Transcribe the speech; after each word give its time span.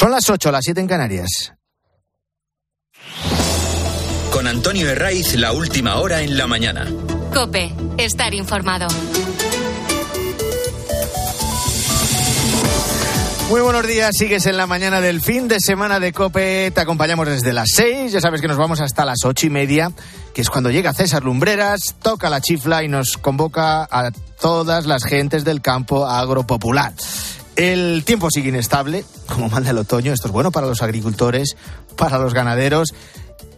Son 0.00 0.10
las 0.10 0.30
8, 0.30 0.50
las 0.50 0.64
7 0.64 0.80
en 0.80 0.86
Canarias. 0.86 1.52
Con 4.32 4.46
Antonio 4.46 4.88
Herraiz, 4.88 5.34
la 5.34 5.52
última 5.52 5.96
hora 5.96 6.22
en 6.22 6.38
la 6.38 6.46
mañana. 6.46 6.86
Cope, 7.34 7.74
estar 7.98 8.32
informado. 8.32 8.88
Muy 13.50 13.60
buenos 13.60 13.86
días, 13.86 14.16
sigues 14.16 14.46
en 14.46 14.56
la 14.56 14.66
mañana 14.66 15.02
del 15.02 15.20
fin 15.20 15.48
de 15.48 15.60
semana 15.60 16.00
de 16.00 16.14
Cope, 16.14 16.70
te 16.70 16.80
acompañamos 16.80 17.28
desde 17.28 17.52
las 17.52 17.68
6, 17.74 18.10
ya 18.10 18.22
sabes 18.22 18.40
que 18.40 18.48
nos 18.48 18.56
vamos 18.56 18.80
hasta 18.80 19.04
las 19.04 19.22
ocho 19.26 19.48
y 19.48 19.50
media, 19.50 19.92
que 20.32 20.40
es 20.40 20.48
cuando 20.48 20.70
llega 20.70 20.94
César 20.94 21.24
Lumbreras, 21.24 21.96
toca 22.00 22.30
la 22.30 22.40
chifla 22.40 22.82
y 22.82 22.88
nos 22.88 23.18
convoca 23.18 23.86
a 23.90 24.10
todas 24.40 24.86
las 24.86 25.04
gentes 25.04 25.44
del 25.44 25.60
campo 25.60 26.06
agropopular. 26.06 26.94
El 27.60 28.04
tiempo 28.06 28.30
sigue 28.30 28.48
inestable, 28.48 29.04
como 29.26 29.50
manda 29.50 29.68
el 29.68 29.76
otoño, 29.76 30.14
esto 30.14 30.28
es 30.28 30.32
bueno 30.32 30.50
para 30.50 30.66
los 30.66 30.80
agricultores, 30.80 31.58
para 31.94 32.18
los 32.18 32.32
ganaderos 32.32 32.94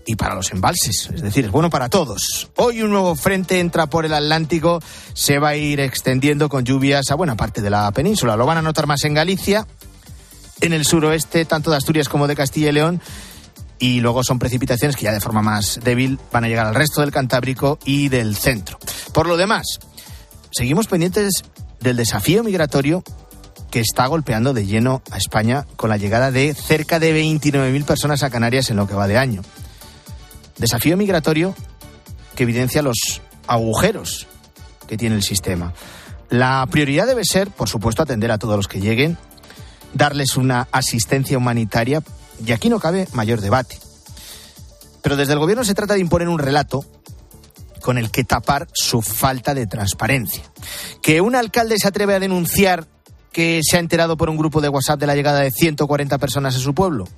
y 0.05 0.17
para 0.17 0.35
los 0.35 0.51
embalses, 0.51 1.09
es 1.15 1.23
decir, 1.23 1.45
es 1.45 1.53
bueno 1.53 1.71
para 1.71 1.89
todos. 1.89 2.51
Hoy 2.57 2.83
un 2.83 2.91
nuevo 2.91 3.15
frente 3.15 3.61
entra 3.61 3.87
por 3.87 4.05
el 4.05 4.13
Atlántico, 4.13 4.83
se 5.15 5.39
va 5.39 5.51
a 5.51 5.57
ir 5.57 5.79
extendiendo 5.79 6.49
con 6.49 6.65
lluvias 6.65 7.13
a 7.13 7.15
buena 7.15 7.37
parte 7.37 7.63
de 7.63 7.71
la 7.71 7.89
península. 7.93 8.35
Lo 8.35 8.45
van 8.45 8.59
a 8.59 8.63
notar 8.63 8.89
más 8.89 9.05
en 9.05 9.15
Galicia, 9.15 9.69
en 10.61 10.73
el 10.73 10.85
suroeste, 10.85 11.45
tanto 11.45 11.71
de 11.71 11.77
Asturias 11.77 12.09
como 12.09 12.27
de 12.27 12.35
Castilla 12.35 12.71
y 12.71 12.73
León. 12.73 13.01
Y 13.79 14.01
luego 14.01 14.25
son 14.25 14.41
precipitaciones 14.41 14.97
que 14.97 15.05
ya 15.05 15.13
de 15.13 15.21
forma 15.21 15.43
más 15.43 15.79
débil 15.81 16.19
van 16.33 16.43
a 16.43 16.49
llegar 16.49 16.67
al 16.67 16.75
resto 16.75 17.03
del 17.03 17.13
Cantábrico 17.13 17.79
y 17.85 18.09
del 18.09 18.35
centro. 18.35 18.81
Por 19.13 19.29
lo 19.29 19.37
demás, 19.37 19.79
seguimos 20.51 20.89
pendientes 20.89 21.45
del 21.79 21.97
desafío 21.97 22.43
migratorio 22.43 23.05
que 23.73 23.81
está 23.81 24.07
golpeando 24.07 24.53
de 24.53 24.67
lleno 24.67 25.03
a 25.11 25.17
España 25.17 25.67
con 25.77 25.89
la 25.89 25.97
llegada 25.97 26.31
de 26.31 26.53
cerca 26.53 27.01
de 27.01 27.19
29.000 27.19 27.85
personas 27.87 28.23
a 28.23 28.29
Canarias 28.29 28.69
en 28.69 28.77
lo 28.77 28.87
que 28.87 28.95
va 28.95 29.09
de 29.09 29.17
año. 29.17 29.41
Desafío 30.59 30.99
migratorio 30.99 31.55
que 32.37 32.43
evidencia 32.43 32.83
los 32.83 33.23
agujeros 33.47 34.27
que 34.87 34.99
tiene 34.99 35.17
el 35.17 35.23
sistema. 35.23 35.73
La 36.29 36.67
prioridad 36.71 37.07
debe 37.07 37.25
ser, 37.25 37.51
por 37.51 37.67
supuesto, 37.67 38.03
atender 38.03 38.31
a 38.31 38.37
todos 38.37 38.57
los 38.57 38.69
que 38.69 38.79
lleguen, 38.79 39.17
darles 39.95 40.37
una 40.37 40.69
asistencia 40.71 41.39
humanitaria 41.39 42.03
y 42.47 42.53
aquí 42.53 42.69
no 42.69 42.79
cabe 42.79 43.09
mayor 43.15 43.41
debate. 43.41 43.79
Pero 45.01 45.17
desde 45.17 45.33
el 45.33 45.39
gobierno 45.39 45.65
se 45.65 45.75
trata 45.75 45.95
de 45.95 46.01
imponer 46.01 46.29
un 46.29 46.39
relato 46.39 46.85
con 47.81 47.97
el 47.97 48.11
que 48.11 48.25
tapar 48.25 48.69
su 48.75 49.01
falta 49.01 49.55
de 49.55 49.67
transparencia. 49.67 50.43
Que 51.01 51.23
un 51.23 51.35
alcalde 51.35 51.79
se 51.79 51.89
atreve 51.89 52.15
a 52.15 52.21
denunciar 52.21 52.87
que 53.33 53.61
se 53.63 53.77
ha 53.77 53.81
enterado 53.81 54.17
por 54.17 54.29
un 54.31 54.37
grupo 54.37 54.61
de 54.61 54.69
WhatsApp 54.69 55.01
de 55.01 55.07
la 55.07 55.15
llegada 55.15 55.41
de 55.41 55.51
140 55.51 56.19
personas 56.19 56.55
a 56.57 56.59
su 56.59 56.75
pueblo. 56.75 57.09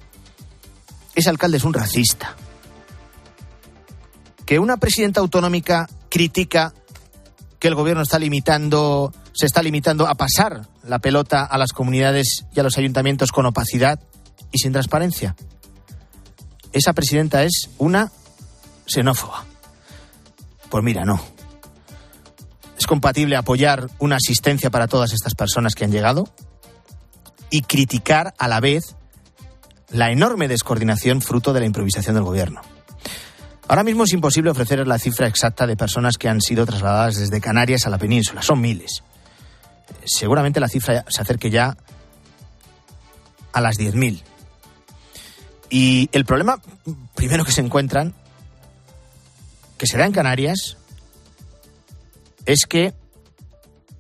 Ese 1.15 1.31
alcalde 1.31 1.59
es 1.59 1.65
un 1.65 1.75
racista 1.75 2.37
que 4.47 4.59
una 4.59 4.77
presidenta 4.77 5.21
autonómica 5.21 5.89
critica 6.11 6.75
que 7.59 7.69
el 7.69 7.75
gobierno 7.75 8.03
está 8.03 8.19
limitando, 8.19 9.13
se 9.33 9.47
está 9.47 9.63
limitando 9.63 10.07
a 10.07 10.15
pasar 10.15 10.69
la 10.83 10.99
pelota 10.99 11.45
a 11.45 11.57
las 11.57 11.73
comunidades 11.73 12.45
y 12.55 12.61
a 12.61 12.63
los 12.63 12.77
ayuntamientos 12.77 13.33
con 13.33 13.47
opacidad 13.47 14.01
y 14.53 14.59
sin 14.59 14.73
transparencia. 14.73 15.35
Esa 16.73 16.93
presidenta 16.93 17.43
es 17.43 17.71
una 17.79 18.13
xenófoba. 18.87 19.45
Pues 20.69 20.85
mira, 20.85 21.05
no. 21.05 21.34
Es 22.85 22.87
compatible 22.87 23.35
apoyar 23.37 23.89
una 23.99 24.17
asistencia 24.17 24.69
para 24.69 24.89
todas 24.89 25.15
estas 25.15 25.35
personas 25.35 25.75
que 25.75 25.87
han 25.87 25.91
llegado 25.91 26.29
y 27.49 27.63
criticar 27.63 28.35
a 28.37 28.47
la 28.47 28.61
vez 28.61 28.95
la 29.89 30.11
enorme 30.11 30.49
descoordinación 30.49 31.23
fruto 31.23 31.55
de 31.55 31.61
la 31.61 31.67
improvisación 31.67 32.15
del 32.15 32.25
gobierno. 32.25 32.61
Ahora 33.69 33.85
mismo 33.85 34.05
es 34.05 34.13
imposible 34.13 34.51
ofrecer 34.51 34.87
la 34.87 34.99
cifra 34.99 35.27
exacta 35.27 35.67
de 35.67 35.79
personas 35.79 36.19
que 36.19 36.29
han 36.29 36.43
sido 36.43 36.67
trasladadas 36.67 37.17
desde 37.17 37.41
Canarias 37.41 37.87
a 37.87 37.89
la 37.89 37.97
península. 37.97 38.43
Son 38.43 38.61
miles. 38.61 39.03
Seguramente 40.05 40.61
la 40.61 40.69
cifra 40.69 41.07
se 41.09 41.23
acerque 41.23 41.49
ya 41.49 41.79
a 43.55 43.61
las 43.63 43.79
10.000. 43.79 44.21
Y 45.71 46.11
el 46.13 46.27
problema 46.27 46.61
primero 47.15 47.47
que 47.47 47.53
se 47.53 47.63
encuentran, 47.63 48.13
que 49.79 49.87
se 49.87 49.97
da 49.97 50.05
en 50.05 50.13
Canarias, 50.13 50.77
es 52.47 52.67
que 52.67 52.95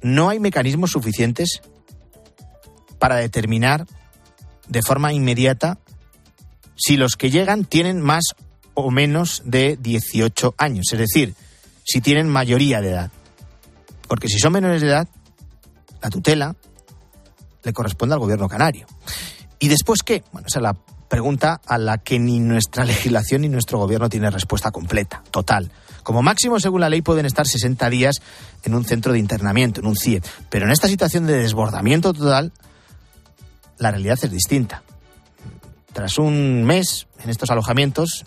no 0.02 0.28
hay 0.28 0.40
mecanismos 0.40 0.90
suficientes 0.90 1.62
para 2.98 3.16
determinar 3.16 3.86
de 4.68 4.82
forma 4.82 5.12
inmediata 5.12 5.78
si 6.76 6.96
los 6.96 7.16
que 7.16 7.30
llegan 7.30 7.64
tienen 7.64 8.00
más 8.00 8.24
o 8.74 8.90
menos 8.90 9.42
de 9.44 9.76
18 9.80 10.54
años, 10.58 10.86
es 10.92 10.98
decir, 10.98 11.34
si 11.84 12.00
tienen 12.00 12.28
mayoría 12.28 12.80
de 12.80 12.90
edad. 12.90 13.10
Porque 14.08 14.28
si 14.28 14.38
son 14.38 14.52
menores 14.52 14.80
de 14.82 14.88
edad, 14.88 15.08
la 16.02 16.10
tutela 16.10 16.56
le 17.62 17.72
corresponde 17.72 18.14
al 18.14 18.20
gobierno 18.20 18.48
canario. 18.48 18.86
¿Y 19.58 19.68
después 19.68 20.02
qué? 20.02 20.22
Bueno, 20.32 20.48
esa 20.48 20.58
es 20.58 20.62
la 20.62 20.76
pregunta 21.08 21.60
a 21.66 21.78
la 21.78 21.98
que 21.98 22.18
ni 22.18 22.40
nuestra 22.40 22.84
legislación 22.84 23.42
ni 23.42 23.48
nuestro 23.48 23.78
gobierno 23.78 24.08
tiene 24.08 24.30
respuesta 24.30 24.70
completa, 24.70 25.22
total. 25.30 25.70
Como 26.02 26.22
máximo, 26.22 26.60
según 26.60 26.82
la 26.82 26.90
ley, 26.90 27.00
pueden 27.00 27.24
estar 27.24 27.46
60 27.46 27.88
días 27.88 28.16
en 28.62 28.74
un 28.74 28.84
centro 28.84 29.12
de 29.12 29.18
internamiento, 29.18 29.80
en 29.80 29.86
un 29.86 29.96
CIE. 29.96 30.22
Pero 30.50 30.66
en 30.66 30.72
esta 30.72 30.86
situación 30.86 31.26
de 31.26 31.38
desbordamiento 31.38 32.12
total, 32.12 32.52
la 33.78 33.90
realidad 33.90 34.18
es 34.20 34.30
distinta. 34.30 34.82
Tras 35.92 36.18
un 36.18 36.64
mes 36.64 37.06
en 37.22 37.30
estos 37.30 37.50
alojamientos, 37.50 38.24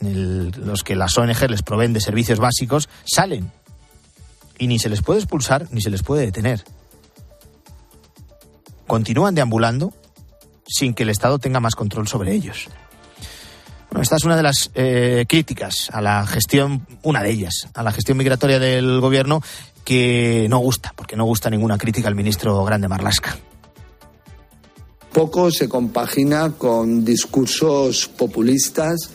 en 0.00 0.50
los 0.66 0.82
que 0.82 0.96
las 0.96 1.16
ONG 1.16 1.48
les 1.48 1.62
proveen 1.62 1.92
de 1.92 2.00
servicios 2.00 2.40
básicos, 2.40 2.88
salen. 3.04 3.52
Y 4.58 4.66
ni 4.66 4.78
se 4.78 4.88
les 4.88 5.02
puede 5.02 5.20
expulsar 5.20 5.68
ni 5.70 5.80
se 5.80 5.90
les 5.90 6.02
puede 6.02 6.24
detener. 6.24 6.64
Continúan 8.86 9.34
deambulando 9.34 9.94
sin 10.66 10.94
que 10.94 11.02
el 11.02 11.10
Estado 11.10 11.38
tenga 11.38 11.60
más 11.60 11.74
control 11.74 12.08
sobre 12.08 12.34
ellos. 12.34 12.68
Bueno, 13.90 14.02
esta 14.02 14.16
es 14.16 14.24
una 14.24 14.36
de 14.36 14.42
las 14.42 14.70
eh, 14.74 15.26
críticas 15.28 15.90
a 15.92 16.00
la 16.00 16.26
gestión, 16.26 16.86
una 17.02 17.22
de 17.22 17.30
ellas, 17.30 17.68
a 17.74 17.82
la 17.82 17.92
gestión 17.92 18.16
migratoria 18.16 18.58
del 18.58 19.00
gobierno 19.00 19.42
que 19.84 20.46
no 20.48 20.58
gusta, 20.58 20.92
porque 20.96 21.16
no 21.16 21.24
gusta 21.24 21.50
ninguna 21.50 21.76
crítica 21.76 22.08
al 22.08 22.14
ministro 22.14 22.64
Grande 22.64 22.88
Marlasca. 22.88 23.36
Poco 25.12 25.50
se 25.50 25.68
compagina 25.68 26.52
con 26.52 27.04
discursos 27.04 28.08
populistas 28.08 29.10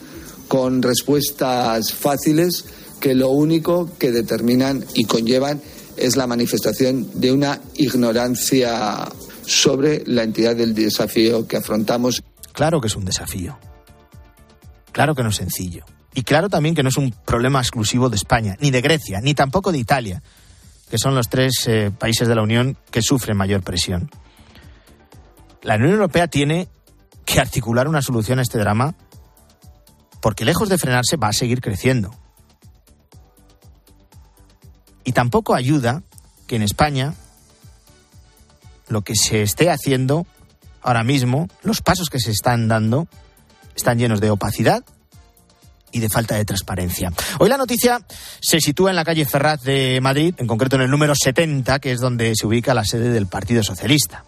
con 0.48 0.82
respuestas 0.82 1.92
fáciles 1.92 2.64
que 3.00 3.14
lo 3.14 3.28
único 3.30 3.90
que 3.98 4.10
determinan 4.10 4.84
y 4.94 5.04
conllevan 5.04 5.60
es 5.96 6.16
la 6.16 6.26
manifestación 6.26 7.08
de 7.14 7.32
una 7.32 7.60
ignorancia 7.74 9.08
sobre 9.48 10.02
la 10.06 10.24
entidad 10.24 10.54
del 10.54 10.74
desafío 10.74 11.48
que 11.48 11.56
afrontamos. 11.56 12.22
Claro 12.52 12.80
que 12.80 12.88
es 12.88 12.96
un 12.96 13.04
desafío. 13.04 13.58
Claro 14.92 15.14
que 15.14 15.22
no 15.22 15.30
es 15.30 15.36
sencillo. 15.36 15.84
Y 16.14 16.22
claro 16.22 16.48
también 16.48 16.74
que 16.74 16.82
no 16.82 16.90
es 16.90 16.96
un 16.96 17.12
problema 17.24 17.60
exclusivo 17.60 18.10
de 18.10 18.16
España, 18.16 18.56
ni 18.60 18.70
de 18.70 18.80
Grecia, 18.80 19.20
ni 19.22 19.34
tampoco 19.34 19.72
de 19.72 19.78
Italia, 19.78 20.22
que 20.90 20.98
son 20.98 21.14
los 21.14 21.28
tres 21.28 21.66
eh, 21.66 21.90
países 21.96 22.28
de 22.28 22.34
la 22.34 22.42
Unión 22.42 22.76
que 22.90 23.02
sufren 23.02 23.36
mayor 23.36 23.62
presión. 23.62 24.10
La 25.62 25.76
Unión 25.76 25.92
Europea 25.92 26.28
tiene 26.28 26.68
que 27.24 27.40
articular 27.40 27.88
una 27.88 28.02
solución 28.02 28.38
a 28.38 28.42
este 28.42 28.58
drama 28.58 28.96
porque 30.20 30.44
lejos 30.44 30.68
de 30.68 30.78
frenarse 30.78 31.16
va 31.16 31.28
a 31.28 31.32
seguir 31.32 31.60
creciendo. 31.60 32.10
Y 35.04 35.12
tampoco 35.12 35.54
ayuda 35.54 36.02
que 36.46 36.56
en 36.56 36.62
España 36.62 37.14
lo 38.88 39.02
que 39.02 39.14
se 39.14 39.42
esté 39.42 39.70
haciendo 39.70 40.26
ahora 40.82 41.04
mismo, 41.04 41.48
los 41.62 41.82
pasos 41.82 42.08
que 42.08 42.20
se 42.20 42.30
están 42.30 42.68
dando, 42.68 43.08
están 43.76 43.98
llenos 43.98 44.20
de 44.20 44.30
opacidad 44.30 44.84
y 45.92 46.00
de 46.00 46.08
falta 46.08 46.36
de 46.36 46.44
transparencia. 46.44 47.12
Hoy 47.38 47.48
la 47.48 47.56
noticia 47.56 48.00
se 48.40 48.60
sitúa 48.60 48.90
en 48.90 48.96
la 48.96 49.04
calle 49.04 49.24
Ferraz 49.24 49.62
de 49.62 50.00
Madrid, 50.02 50.34
en 50.38 50.46
concreto 50.46 50.76
en 50.76 50.82
el 50.82 50.90
número 50.90 51.14
70, 51.14 51.78
que 51.78 51.92
es 51.92 52.00
donde 52.00 52.34
se 52.34 52.46
ubica 52.46 52.74
la 52.74 52.84
sede 52.84 53.10
del 53.10 53.26
Partido 53.26 53.62
Socialista. 53.62 54.24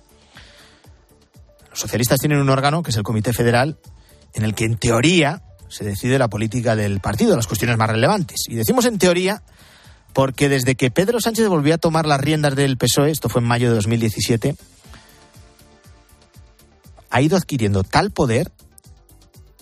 Los 1.71 1.81
socialistas 1.81 2.19
tienen 2.19 2.39
un 2.39 2.51
órgano, 2.51 2.83
que 2.83 2.91
es 2.91 2.97
el 2.97 3.03
Comité 3.03 3.33
Federal, 3.33 3.79
en 4.35 4.45
el 4.45 4.55
que 4.55 4.65
en 4.65 4.77
teoría 4.77 5.43
se 5.69 5.85
decide 5.85 6.19
la 6.19 6.29
política 6.29 6.75
del 6.75 7.01
partido, 7.01 7.37
las 7.37 7.47
cuestiones 7.47 7.77
más 7.77 7.91
relevantes. 7.91 8.45
Y 8.49 8.55
decimos 8.55 8.85
en 8.87 8.99
teoría 8.99 9.43
porque 10.13 10.49
desde 10.49 10.75
que 10.75 10.91
Pedro 10.91 11.21
Sánchez 11.21 11.49
volvió 11.49 11.75
a 11.75 11.79
tomar 11.79 12.07
las 12.07 12.21
riendas 12.21 12.57
del 12.57 12.77
PSOE, 12.77 13.11
esto 13.11 13.29
fue 13.29 13.41
en 13.41 13.49
mayo 13.49 13.69
de 13.69 13.77
2017, 13.77 14.57
ha 17.11 17.21
ido 17.21 17.37
adquiriendo 17.37 17.83
tal 17.85 18.11
poder 18.11 18.53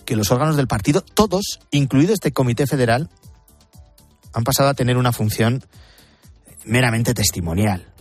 que 0.05 0.15
los 0.15 0.31
órganos 0.31 0.55
del 0.55 0.67
partido, 0.67 1.01
todos, 1.01 1.59
incluido 1.71 2.13
este 2.13 2.31
comité 2.31 2.65
federal, 2.65 3.09
han 4.33 4.43
pasado 4.43 4.69
a 4.69 4.73
tener 4.73 4.97
una 4.97 5.11
función 5.11 5.63
meramente 6.65 7.13
testimonial. 7.13 7.93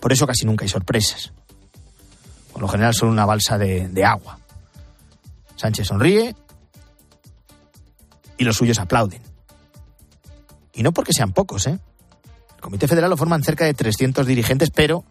Por 0.00 0.12
eso 0.12 0.26
casi 0.26 0.46
nunca 0.46 0.64
hay 0.64 0.68
sorpresas. 0.68 1.32
Por 2.52 2.62
lo 2.62 2.68
general 2.68 2.94
son 2.94 3.10
una 3.10 3.26
balsa 3.26 3.58
de, 3.58 4.04
agua. 4.04 4.38
Sánchez 5.56 5.88
sonríe 5.88 6.34
y 8.38 8.44
los 8.44 8.56
suyos 8.56 8.78
aplauden. 8.78 9.20
Y 10.72 10.82
no 10.82 10.92
porque 10.92 11.12
sean 11.12 11.32
pocos, 11.32 11.66
¿eh? 11.66 11.78
El 12.60 12.64
Comité 12.64 12.86
Federal 12.86 13.08
lo 13.08 13.16
forman 13.16 13.42
cerca 13.42 13.64
de 13.64 13.72
300 13.72 14.26
dirigentes, 14.26 14.68
pero 14.70 15.02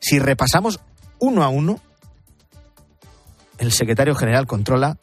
si 0.00 0.18
repasamos 0.18 0.80
uno 1.18 1.42
a 1.42 1.50
uno, 1.50 1.82
el 3.58 3.72
secretario 3.72 4.14
general 4.14 4.46
controla 4.46 4.96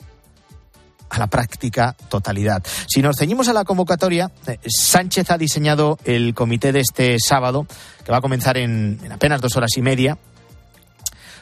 a 1.12 1.20
la 1.20 1.28
práctica 1.28 1.96
totalidad. 2.10 2.64
Si 2.88 3.04
nos 3.04 3.18
ceñimos 3.18 3.50
a 3.50 3.54
la 3.54 3.66
convocatoria, 3.66 4.32
eh, 4.48 4.58
Sánchez 4.66 5.30
ha 5.30 5.38
diseñado 5.38 6.00
el 6.06 6.34
comité 6.34 6.72
de 6.72 6.80
este 6.80 7.18
sábado, 7.20 7.68
que 8.04 8.12
va 8.12 8.18
a 8.18 8.22
comenzar 8.22 8.58
en, 8.58 9.00
en 9.04 9.12
apenas 9.12 9.40
dos 9.40 9.56
horas 9.56 9.78
y 9.78 9.84
media, 9.84 10.18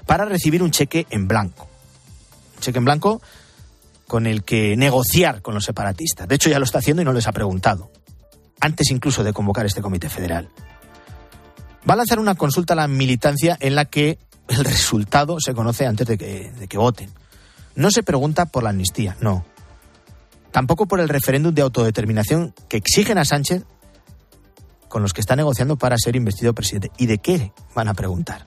para 0.05 0.25
recibir 0.25 0.61
un 0.61 0.71
cheque 0.71 1.07
en 1.09 1.25
blanco. 1.25 1.69
Un 2.55 2.59
cheque 2.59 2.79
en 2.79 2.85
blanco 2.85 3.21
con 4.07 4.27
el 4.27 4.43
que 4.43 4.75
negociar 4.75 5.41
con 5.41 5.53
los 5.53 5.63
separatistas. 5.63 6.27
De 6.27 6.35
hecho, 6.35 6.49
ya 6.49 6.59
lo 6.59 6.65
está 6.65 6.79
haciendo 6.79 7.01
y 7.01 7.05
no 7.05 7.13
les 7.13 7.27
ha 7.27 7.31
preguntado. 7.31 7.89
Antes 8.63 8.91
incluso 8.91 9.25
de 9.25 9.33
convocar 9.33 9.65
este 9.65 9.81
comité 9.81 10.07
federal. 10.07 10.47
Va 11.87 11.95
a 11.95 11.97
lanzar 11.97 12.17
una 12.17 12.35
consulta 12.35 12.71
a 12.71 12.77
la 12.77 12.87
militancia 12.87 13.57
en 13.59 13.75
la 13.75 13.83
que 13.83 14.19
el 14.47 14.63
resultado 14.63 15.35
se 15.41 15.53
conoce 15.53 15.85
antes 15.85 16.07
de 16.07 16.17
que, 16.17 16.49
de 16.49 16.77
voten. 16.77 17.09
No 17.75 17.91
se 17.91 18.03
pregunta 18.03 18.45
por 18.45 18.63
la 18.63 18.69
amnistía, 18.69 19.17
no. 19.19 19.43
Tampoco 20.51 20.85
por 20.85 21.01
el 21.01 21.09
referéndum 21.09 21.53
de 21.53 21.61
autodeterminación 21.61 22.53
que 22.69 22.77
exigen 22.77 23.17
a 23.17 23.25
Sánchez 23.25 23.65
con 24.87 25.01
los 25.01 25.11
que 25.11 25.19
está 25.19 25.35
negociando 25.35 25.75
para 25.75 25.97
ser 25.97 26.15
investido 26.15 26.53
presidente. 26.53 26.89
¿Y 26.97 27.07
de 27.07 27.17
qué 27.17 27.51
van 27.75 27.89
a 27.89 27.93
preguntar? 27.93 28.45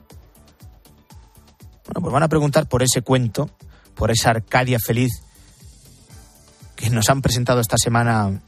Bueno, 1.85 2.01
pues 2.01 2.13
van 2.15 2.23
a 2.23 2.29
preguntar 2.29 2.67
por 2.67 2.83
ese 2.83 3.03
cuento, 3.03 3.51
por 3.95 4.11
esa 4.11 4.31
Arcadia 4.31 4.79
feliz 4.79 5.11
que 6.75 6.89
nos 6.89 7.11
han 7.11 7.21
presentado 7.21 7.61
esta 7.61 7.77
semana, 7.77 8.41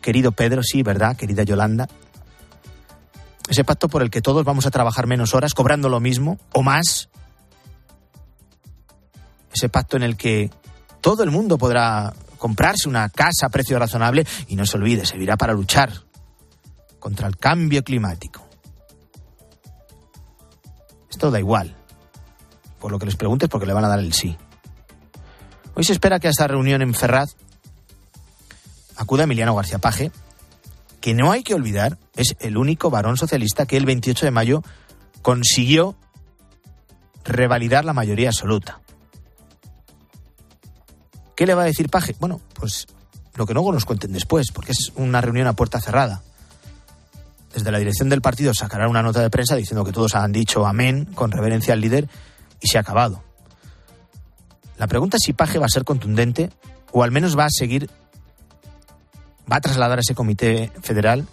querido 0.00 0.32
Pedro, 0.32 0.62
sí, 0.62 0.82
¿verdad? 0.82 1.16
Querida 1.16 1.42
Yolanda. 1.42 1.88
Ese 3.48 3.64
pacto 3.64 3.88
por 3.88 4.02
el 4.02 4.10
que 4.10 4.22
todos 4.22 4.44
vamos 4.44 4.66
a 4.66 4.70
trabajar 4.70 5.06
menos 5.06 5.34
horas, 5.34 5.54
cobrando 5.54 5.88
lo 5.88 6.00
mismo 6.00 6.38
o 6.52 6.62
más. 6.62 7.08
Ese 9.52 9.68
pacto 9.68 9.96
en 9.96 10.04
el 10.04 10.16
que 10.16 10.50
todo 11.00 11.24
el 11.24 11.30
mundo 11.30 11.58
podrá 11.58 12.12
comprarse 12.38 12.88
una 12.88 13.08
casa 13.08 13.46
a 13.46 13.50
precio 13.50 13.78
razonable 13.78 14.26
y 14.48 14.56
no 14.56 14.64
se 14.66 14.76
olvide, 14.76 15.04
servirá 15.04 15.36
para 15.36 15.52
luchar 15.52 15.90
contra 16.98 17.26
el 17.26 17.36
cambio 17.36 17.82
climático. 17.82 18.46
Esto 21.10 21.30
da 21.30 21.38
igual. 21.38 21.76
Por 22.78 22.92
lo 22.92 22.98
que 22.98 23.06
les 23.06 23.16
preguntes, 23.16 23.48
porque 23.48 23.66
le 23.66 23.74
van 23.74 23.84
a 23.84 23.88
dar 23.88 23.98
el 23.98 24.12
sí. 24.12 24.36
Hoy 25.74 25.84
se 25.84 25.92
espera 25.92 26.18
que 26.18 26.28
a 26.28 26.30
esta 26.30 26.46
reunión 26.46 26.82
en 26.82 26.94
Ferraz 26.94 27.36
acuda 29.00 29.24
Emiliano 29.24 29.54
García 29.54 29.78
Paje, 29.78 30.12
que 31.00 31.14
no 31.14 31.32
hay 31.32 31.42
que 31.42 31.54
olvidar 31.54 31.96
es 32.14 32.36
el 32.40 32.58
único 32.58 32.90
varón 32.90 33.16
socialista 33.16 33.64
que 33.64 33.78
el 33.78 33.86
28 33.86 34.26
de 34.26 34.30
mayo 34.30 34.62
consiguió 35.22 35.96
revalidar 37.24 37.84
la 37.84 37.94
mayoría 37.94 38.28
absoluta. 38.28 38.80
¿Qué 41.34 41.46
le 41.46 41.54
va 41.54 41.62
a 41.62 41.66
decir 41.66 41.88
Paje? 41.88 42.14
Bueno, 42.20 42.42
pues 42.54 42.86
lo 43.36 43.46
que 43.46 43.54
luego 43.54 43.72
nos 43.72 43.86
cuenten 43.86 44.12
después, 44.12 44.52
porque 44.52 44.72
es 44.72 44.92
una 44.96 45.22
reunión 45.22 45.46
a 45.46 45.54
puerta 45.54 45.80
cerrada. 45.80 46.22
Desde 47.54 47.72
la 47.72 47.78
dirección 47.78 48.10
del 48.10 48.20
partido 48.20 48.52
sacarán 48.52 48.90
una 48.90 49.02
nota 49.02 49.22
de 49.22 49.30
prensa 49.30 49.56
diciendo 49.56 49.84
que 49.84 49.92
todos 49.92 50.14
han 50.14 50.32
dicho 50.32 50.66
amén 50.66 51.06
con 51.14 51.32
reverencia 51.32 51.72
al 51.72 51.80
líder 51.80 52.06
y 52.60 52.68
se 52.68 52.76
ha 52.76 52.82
acabado. 52.82 53.22
La 54.76 54.86
pregunta 54.86 55.16
es 55.16 55.22
si 55.24 55.32
Paje 55.32 55.58
va 55.58 55.66
a 55.66 55.70
ser 55.70 55.84
contundente 55.84 56.50
o 56.92 57.02
al 57.02 57.10
menos 57.10 57.38
va 57.38 57.46
a 57.46 57.50
seguir 57.50 57.88
va 59.50 59.56
a 59.56 59.60
trasladar 59.60 59.98
a 59.98 60.00
ese 60.00 60.14
comité 60.14 60.70
federal 60.82 61.26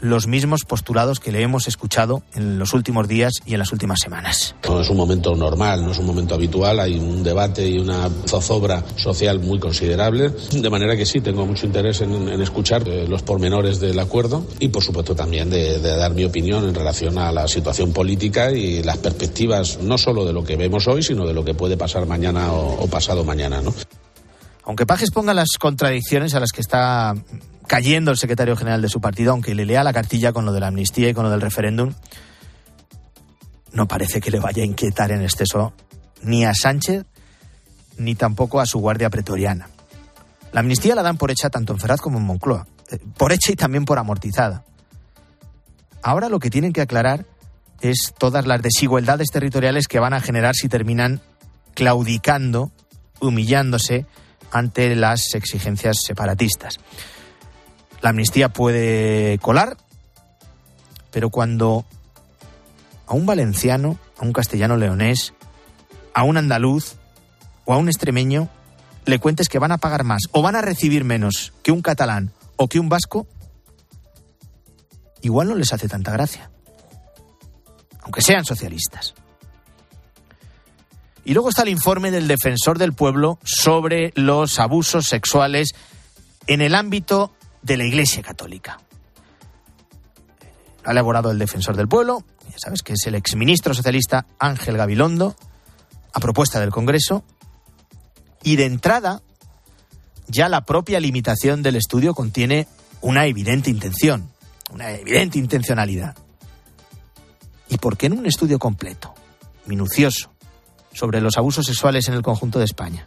los 0.00 0.26
mismos 0.26 0.60
postulados 0.64 1.20
que 1.20 1.32
le 1.32 1.42
hemos 1.42 1.66
escuchado 1.66 2.22
en 2.34 2.58
los 2.58 2.72
últimos 2.72 3.08
días 3.08 3.34
y 3.46 3.54
en 3.54 3.58
las 3.58 3.72
últimas 3.72 3.98
semanas. 4.00 4.54
No 4.68 4.80
es 4.80 4.88
un 4.90 4.96
momento 4.96 5.34
normal, 5.34 5.84
no 5.84 5.92
es 5.92 5.98
un 5.98 6.06
momento 6.06 6.34
habitual, 6.34 6.80
hay 6.80 6.98
un 6.98 7.22
debate 7.22 7.68
y 7.68 7.78
una 7.78 8.08
zozobra 8.26 8.84
social 8.96 9.40
muy 9.40 9.58
considerable, 9.58 10.30
de 10.52 10.70
manera 10.70 10.96
que 10.96 11.06
sí, 11.06 11.20
tengo 11.20 11.46
mucho 11.46 11.66
interés 11.66 12.00
en, 12.00 12.28
escuchar 12.40 12.88
eh, 12.88 13.06
los 13.08 13.22
pormenores 13.22 13.80
del 13.80 13.98
acuerdo 13.98 14.46
y 14.60 14.68
por 14.68 14.82
supuesto 14.82 15.14
también 15.14 15.50
de, 15.50 15.78
de, 15.80 15.96
dar 15.96 16.14
mi 16.14 16.24
opinión 16.24 16.68
en 16.68 16.74
relación 16.74 17.18
a 17.18 17.32
la 17.32 17.48
situación 17.48 17.92
política 17.92 18.52
y 18.52 18.82
las 18.82 18.98
perspectivas 18.98 19.78
no 19.82 19.98
solo 19.98 20.24
de 20.24 20.32
lo 20.32 20.44
que 20.44 20.56
vemos 20.56 20.86
hoy, 20.86 21.02
sino 21.02 21.26
de 21.26 21.34
lo 21.34 21.44
que 21.44 21.54
puede 21.54 21.76
pasar 21.76 22.06
mañana 22.06 22.52
o, 22.52 22.84
o 22.84 22.86
pasado 22.86 23.24
mañana. 23.24 23.60
¿no? 23.60 23.74
Aunque 24.68 24.84
Pajes 24.84 25.10
ponga 25.10 25.32
las 25.32 25.56
contradicciones 25.58 26.34
a 26.34 26.40
las 26.40 26.52
que 26.52 26.60
está 26.60 27.14
cayendo 27.66 28.10
el 28.10 28.18
secretario 28.18 28.54
general 28.54 28.82
de 28.82 28.90
su 28.90 29.00
partido, 29.00 29.32
aunque 29.32 29.54
le 29.54 29.64
lea 29.64 29.82
la 29.82 29.94
cartilla 29.94 30.34
con 30.34 30.44
lo 30.44 30.52
de 30.52 30.60
la 30.60 30.66
amnistía 30.66 31.08
y 31.08 31.14
con 31.14 31.24
lo 31.24 31.30
del 31.30 31.40
referéndum, 31.40 31.94
no 33.72 33.88
parece 33.88 34.20
que 34.20 34.30
le 34.30 34.40
vaya 34.40 34.62
a 34.62 34.66
inquietar 34.66 35.10
en 35.10 35.22
exceso 35.22 35.72
ni 36.20 36.44
a 36.44 36.52
Sánchez 36.52 37.06
ni 37.96 38.14
tampoco 38.14 38.60
a 38.60 38.66
su 38.66 38.78
guardia 38.78 39.08
pretoriana. 39.08 39.70
La 40.52 40.60
amnistía 40.60 40.94
la 40.94 41.02
dan 41.02 41.16
por 41.16 41.30
hecha 41.30 41.48
tanto 41.48 41.72
en 41.72 41.78
Ferraz 41.78 42.02
como 42.02 42.18
en 42.18 42.24
Moncloa, 42.24 42.66
eh, 42.90 42.98
por 43.16 43.32
hecha 43.32 43.52
y 43.52 43.56
también 43.56 43.86
por 43.86 43.98
amortizada. 43.98 44.66
Ahora 46.02 46.28
lo 46.28 46.40
que 46.40 46.50
tienen 46.50 46.74
que 46.74 46.82
aclarar 46.82 47.24
es 47.80 48.12
todas 48.18 48.46
las 48.46 48.60
desigualdades 48.60 49.28
territoriales 49.32 49.88
que 49.88 49.98
van 49.98 50.12
a 50.12 50.20
generar 50.20 50.54
si 50.54 50.68
terminan 50.68 51.22
claudicando, 51.72 52.70
humillándose 53.18 54.04
ante 54.50 54.94
las 54.94 55.34
exigencias 55.34 55.98
separatistas. 56.04 56.78
La 58.00 58.10
amnistía 58.10 58.48
puede 58.48 59.38
colar, 59.38 59.76
pero 61.10 61.30
cuando 61.30 61.84
a 63.06 63.14
un 63.14 63.26
valenciano, 63.26 63.98
a 64.18 64.24
un 64.24 64.32
castellano 64.32 64.76
leonés, 64.76 65.34
a 66.14 66.22
un 66.22 66.36
andaluz 66.36 66.96
o 67.64 67.72
a 67.72 67.78
un 67.78 67.88
extremeño 67.88 68.48
le 69.06 69.18
cuentes 69.18 69.48
que 69.48 69.58
van 69.58 69.72
a 69.72 69.78
pagar 69.78 70.04
más 70.04 70.22
o 70.32 70.42
van 70.42 70.56
a 70.56 70.62
recibir 70.62 71.04
menos 71.04 71.52
que 71.62 71.72
un 71.72 71.80
catalán 71.80 72.32
o 72.56 72.68
que 72.68 72.78
un 72.78 72.88
vasco, 72.88 73.26
igual 75.22 75.48
no 75.48 75.54
les 75.54 75.72
hace 75.72 75.88
tanta 75.88 76.12
gracia, 76.12 76.50
aunque 78.02 78.20
sean 78.20 78.44
socialistas. 78.44 79.14
Y 81.28 81.34
luego 81.34 81.50
está 81.50 81.60
el 81.60 81.68
informe 81.68 82.10
del 82.10 82.26
defensor 82.26 82.78
del 82.78 82.94
pueblo 82.94 83.38
sobre 83.44 84.14
los 84.14 84.58
abusos 84.58 85.04
sexuales 85.04 85.74
en 86.46 86.62
el 86.62 86.74
ámbito 86.74 87.34
de 87.60 87.76
la 87.76 87.84
Iglesia 87.84 88.22
Católica. 88.22 88.80
Ha 90.84 90.90
elaborado 90.90 91.30
el 91.30 91.38
defensor 91.38 91.76
del 91.76 91.86
pueblo, 91.86 92.24
ya 92.50 92.56
sabes 92.56 92.82
que 92.82 92.94
es 92.94 93.06
el 93.06 93.14
exministro 93.14 93.74
socialista 93.74 94.24
Ángel 94.38 94.78
Gabilondo, 94.78 95.36
a 96.14 96.18
propuesta 96.20 96.60
del 96.60 96.70
Congreso, 96.70 97.24
y 98.42 98.56
de 98.56 98.64
entrada 98.64 99.20
ya 100.28 100.48
la 100.48 100.62
propia 100.62 100.98
limitación 100.98 101.62
del 101.62 101.76
estudio 101.76 102.14
contiene 102.14 102.68
una 103.02 103.26
evidente 103.26 103.68
intención, 103.68 104.30
una 104.72 104.92
evidente 104.92 105.38
intencionalidad. 105.38 106.16
¿Y 107.68 107.76
por 107.76 107.98
qué 107.98 108.06
en 108.06 108.14
un 108.14 108.24
estudio 108.24 108.58
completo, 108.58 109.12
minucioso, 109.66 110.30
sobre 110.98 111.20
los 111.20 111.38
abusos 111.38 111.64
sexuales 111.64 112.08
en 112.08 112.14
el 112.14 112.22
conjunto 112.22 112.58
de 112.58 112.64
España. 112.64 113.06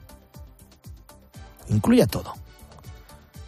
Incluye 1.68 2.08
todo. 2.08 2.34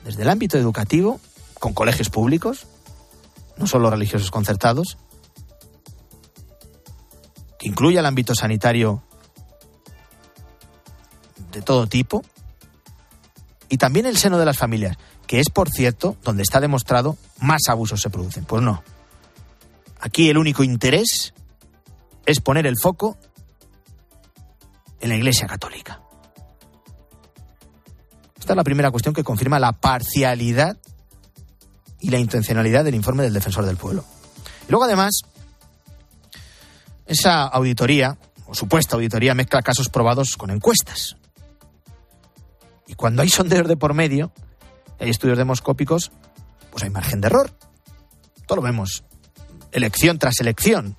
Desde 0.04 0.24
el 0.24 0.30
ámbito 0.30 0.58
educativo, 0.58 1.22
con 1.60 1.74
colegios 1.74 2.10
públicos, 2.10 2.68
no 3.56 3.68
solo 3.68 3.90
religiosos 3.90 4.32
concertados, 4.32 4.98
que 7.58 7.70
incluye 7.70 8.00
el 8.00 8.06
ámbito 8.06 8.36
sanitario 8.36 9.02
de 11.54 11.62
todo 11.62 11.88
tipo, 11.88 12.22
y 13.70 13.78
también 13.78 14.06
el 14.06 14.18
seno 14.18 14.38
de 14.38 14.46
las 14.46 14.58
familias, 14.58 14.98
que 15.26 15.40
es, 15.40 15.50
por 15.50 15.70
cierto, 15.70 16.18
donde 16.22 16.44
está 16.44 16.60
demostrado 16.60 17.16
más 17.40 17.62
abusos 17.70 18.02
se 18.02 18.10
producen. 18.10 18.44
Pues 18.44 18.62
no. 18.62 18.84
Aquí 20.02 20.30
el 20.30 20.38
único 20.38 20.66
interés 20.66 21.34
es 22.26 22.42
poner 22.42 22.68
el 22.68 22.76
foco 22.78 23.18
en 25.04 25.10
la 25.10 25.16
Iglesia 25.18 25.48
Católica. 25.48 26.02
Esta 28.40 28.54
es 28.54 28.58
la 28.58 28.64
primera 28.64 28.90
cuestión 28.90 29.14
que 29.14 29.24
confirma 29.24 29.60
la 29.60 29.74
parcialidad 29.74 30.78
y 32.00 32.10
la 32.10 32.20
intencionalidad 32.20 32.86
del 32.86 32.96
informe 32.96 33.24
del 33.24 33.34
defensor 33.34 33.66
del 33.66 33.76
pueblo. 33.76 34.06
Y 34.68 34.72
luego, 34.72 34.86
además, 34.86 35.22
esa 37.06 37.44
auditoría, 37.44 38.18
o 38.46 38.56
supuesta 38.56 38.96
auditoría, 38.96 39.36
mezcla 39.36 39.62
casos 39.62 39.90
probados 39.90 40.38
con 40.38 40.52
encuestas. 40.52 41.18
Y 42.88 42.96
cuando 42.96 43.22
hay 43.22 43.30
sondeos 43.30 43.68
de 43.68 43.76
por 43.76 43.94
medio, 43.94 44.32
hay 45.00 45.10
estudios 45.10 45.38
demoscópicos, 45.38 46.12
pues 46.72 46.84
hay 46.84 46.90
margen 46.90 47.20
de 47.20 47.28
error. 47.28 47.52
Todo 48.48 48.58
lo 48.58 48.62
vemos, 48.62 49.04
elección 49.74 50.18
tras 50.18 50.40
elección. 50.40 50.96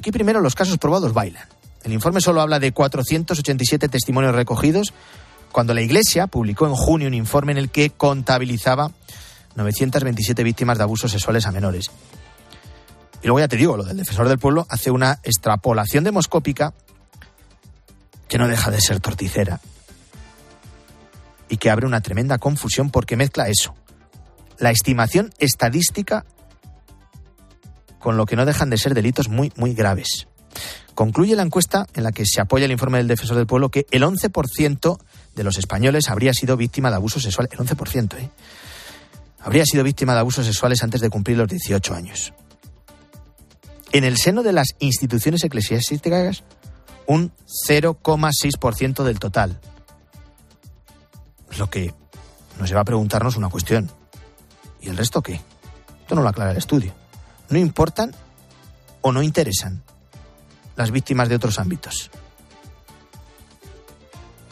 Aquí 0.00 0.12
primero 0.12 0.40
los 0.40 0.54
casos 0.54 0.78
probados 0.78 1.12
bailan. 1.12 1.46
El 1.82 1.92
informe 1.92 2.22
solo 2.22 2.40
habla 2.40 2.58
de 2.58 2.72
487 2.72 3.86
testimonios 3.90 4.34
recogidos, 4.34 4.94
cuando 5.52 5.74
la 5.74 5.82
Iglesia 5.82 6.26
publicó 6.26 6.66
en 6.66 6.74
junio 6.74 7.06
un 7.06 7.12
informe 7.12 7.52
en 7.52 7.58
el 7.58 7.68
que 7.68 7.90
contabilizaba 7.90 8.92
927 9.56 10.42
víctimas 10.42 10.78
de 10.78 10.84
abusos 10.84 11.10
sexuales 11.12 11.44
a 11.44 11.52
menores. 11.52 11.90
Y 13.22 13.26
luego 13.26 13.40
ya 13.40 13.48
te 13.48 13.58
digo, 13.58 13.76
lo 13.76 13.84
del 13.84 13.98
defensor 13.98 14.26
del 14.26 14.38
pueblo 14.38 14.66
hace 14.70 14.90
una 14.90 15.20
extrapolación 15.22 16.02
demoscópica 16.02 16.72
que 18.26 18.38
no 18.38 18.48
deja 18.48 18.70
de 18.70 18.80
ser 18.80 19.00
torticera 19.00 19.60
y 21.50 21.58
que 21.58 21.68
abre 21.68 21.84
una 21.84 22.00
tremenda 22.00 22.38
confusión 22.38 22.88
porque 22.88 23.16
mezcla 23.16 23.50
eso, 23.50 23.74
la 24.56 24.70
estimación 24.70 25.30
estadística 25.38 26.24
con 28.00 28.16
lo 28.16 28.26
que 28.26 28.34
no 28.34 28.44
dejan 28.44 28.70
de 28.70 28.78
ser 28.78 28.94
delitos 28.94 29.28
muy, 29.28 29.52
muy 29.54 29.74
graves. 29.74 30.26
Concluye 30.94 31.36
la 31.36 31.42
encuesta 31.42 31.86
en 31.94 32.02
la 32.02 32.10
que 32.10 32.26
se 32.26 32.40
apoya 32.40 32.64
el 32.64 32.72
informe 32.72 32.98
del 32.98 33.06
defensor 33.06 33.36
del 33.36 33.46
pueblo 33.46 33.70
que 33.70 33.86
el 33.92 34.02
11% 34.02 34.98
de 35.36 35.44
los 35.44 35.56
españoles 35.56 36.10
habría 36.10 36.34
sido 36.34 36.56
víctima 36.56 36.90
de 36.90 36.96
abusos 36.96 37.22
sexuales. 37.22 37.52
El 37.52 37.60
11%, 37.60 38.18
¿eh? 38.18 38.30
Habría 39.42 39.64
sido 39.64 39.84
víctima 39.84 40.12
de 40.14 40.20
abusos 40.20 40.44
sexuales 40.44 40.82
antes 40.82 41.00
de 41.00 41.08
cumplir 41.08 41.38
los 41.38 41.48
18 41.48 41.94
años. 41.94 42.34
En 43.92 44.04
el 44.04 44.18
seno 44.18 44.42
de 44.42 44.52
las 44.52 44.74
instituciones 44.78 45.42
eclesiásticas, 45.44 46.42
un 47.06 47.32
0,6% 47.68 49.04
del 49.04 49.18
total. 49.18 49.58
Lo 51.58 51.70
que 51.70 51.94
nos 52.58 52.68
lleva 52.68 52.82
a 52.82 52.84
preguntarnos 52.84 53.36
una 53.36 53.48
cuestión. 53.48 53.90
¿Y 54.80 54.88
el 54.88 54.96
resto 54.96 55.22
qué? 55.22 55.40
Esto 56.02 56.14
no 56.14 56.22
lo 56.22 56.28
aclara 56.28 56.50
el 56.50 56.58
estudio. 56.58 56.99
¿No 57.50 57.58
importan 57.58 58.14
o 59.02 59.12
no 59.12 59.22
interesan 59.22 59.82
las 60.76 60.90
víctimas 60.92 61.28
de 61.28 61.34
otros 61.34 61.58
ámbitos? 61.58 62.10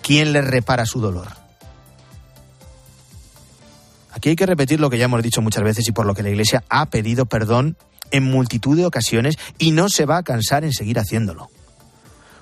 ¿Quién 0.02 0.33
les 0.33 0.45
repara 0.45 0.85
su 0.85 1.00
dolor? 1.00 1.28
Aquí 4.11 4.31
hay 4.31 4.37
que 4.37 4.47
repetir 4.47 4.81
lo 4.81 4.90
que 4.90 4.99
ya 4.99 5.05
hemos 5.05 5.23
dicho 5.23 5.40
muchas 5.40 5.62
veces 5.62 5.87
y 5.88 5.93
por 5.93 6.07
lo 6.07 6.14
que 6.14 6.25
la 6.25 6.31
Iglesia 6.31 6.64
ha 6.69 6.87
pedido 6.87 7.26
perdón 7.26 7.76
en 8.11 8.25
multitud 8.25 8.76
de 8.76 8.87
ocasiones 8.87 9.37
y 9.59 9.71
no 9.71 9.88
se 9.88 10.07
va 10.07 10.17
a 10.17 10.23
cansar 10.25 10.64
en 10.64 10.73
seguir 10.73 10.99
haciéndolo. 10.99 11.50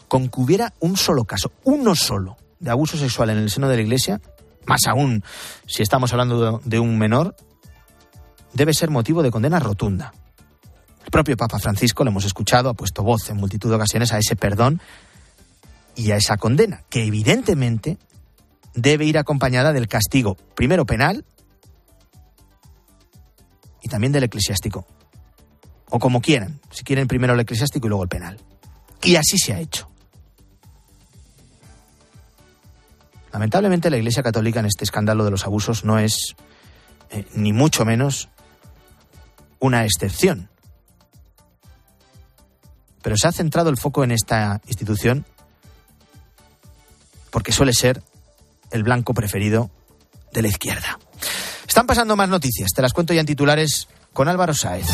Con 0.09 0.29
que 0.29 0.41
hubiera 0.41 0.73
un 0.81 0.97
solo 0.97 1.25
caso, 1.25 1.53
uno 1.65 1.95
solo, 1.95 2.39
de 2.61 2.71
abuso 2.71 2.97
sexual 2.97 3.29
en 3.31 3.39
el 3.39 3.51
seno 3.51 3.69
de 3.69 3.77
la 3.77 3.83
Iglesia, 3.83 4.23
más 4.65 4.87
aún 4.87 5.23
si 5.67 5.83
estamos 5.83 6.13
hablando 6.13 6.63
de 6.65 6.79
un 6.79 6.97
menor, 6.97 7.37
debe 8.55 8.73
ser 8.73 8.89
motivo 8.89 9.23
de 9.23 9.31
condena 9.31 9.61
rotunda. 9.61 10.15
El 11.07 11.13
propio 11.13 11.37
Papa 11.37 11.61
Francisco, 11.61 12.03
lo 12.03 12.11
hemos 12.11 12.25
escuchado, 12.25 12.69
ha 12.69 12.75
puesto 12.75 13.05
voz 13.05 13.31
en 13.31 13.37
multitud 13.37 13.71
de 13.71 13.77
ocasiones 13.77 14.13
a 14.13 14.19
ese 14.19 14.35
perdón 14.35 14.81
y 15.95 16.11
a 16.11 16.17
esa 16.17 16.37
condena, 16.37 16.83
que 16.91 17.05
evidentemente 17.05 17.97
debe 18.75 19.05
ir 19.05 19.17
acompañada 19.17 19.73
del 19.73 19.87
castigo, 19.87 20.37
primero 20.57 20.85
penal 20.85 21.25
y 23.81 23.89
también 23.89 24.13
del 24.13 24.25
eclesiástico. 24.25 24.85
O 25.91 26.01
como 26.01 26.21
quieran, 26.21 26.59
si 26.73 26.83
quieren 26.83 27.07
primero 27.07 27.35
el 27.35 27.41
eclesiástico 27.41 27.87
y 27.87 27.91
luego 27.91 28.03
el 28.03 28.09
penal. 28.09 28.41
Y 29.01 29.15
así 29.15 29.39
se 29.39 29.55
ha 29.55 29.61
hecho. 29.61 29.89
Lamentablemente 33.33 33.91
la 33.91 33.97
Iglesia 33.97 34.25
Católica 34.25 34.59
en 34.59 34.67
este 34.67 34.83
escándalo 34.83 35.25
de 35.25 35.31
los 35.31 35.45
abusos 35.45 35.85
no 35.85 36.01
es, 36.01 36.35
eh, 37.11 37.25
ni 37.37 37.53
mucho 37.53 37.85
menos, 37.85 38.29
una 39.61 39.85
excepción. 39.85 40.51
Pero 43.07 43.17
se 43.17 43.29
ha 43.29 43.31
centrado 43.31 43.71
el 43.71 43.77
foco 43.77 44.03
en 44.03 44.11
esta 44.11 44.61
institución 44.67 45.25
porque 47.31 47.53
suele 47.53 47.73
ser 47.73 48.03
el 48.73 48.83
blanco 48.83 49.15
preferido 49.15 49.71
de 50.33 50.43
la 50.43 50.49
izquierda. 50.49 50.99
Están 51.69 51.87
pasando 51.87 52.17
más 52.17 52.29
noticias, 52.29 52.73
te 52.75 52.83
las 52.83 52.93
cuento 52.93 53.15
ya 53.15 53.21
en 53.21 53.27
titulares 53.27 53.87
con 54.13 54.27
Álvaro 54.27 54.55
Sáez. 54.55 54.89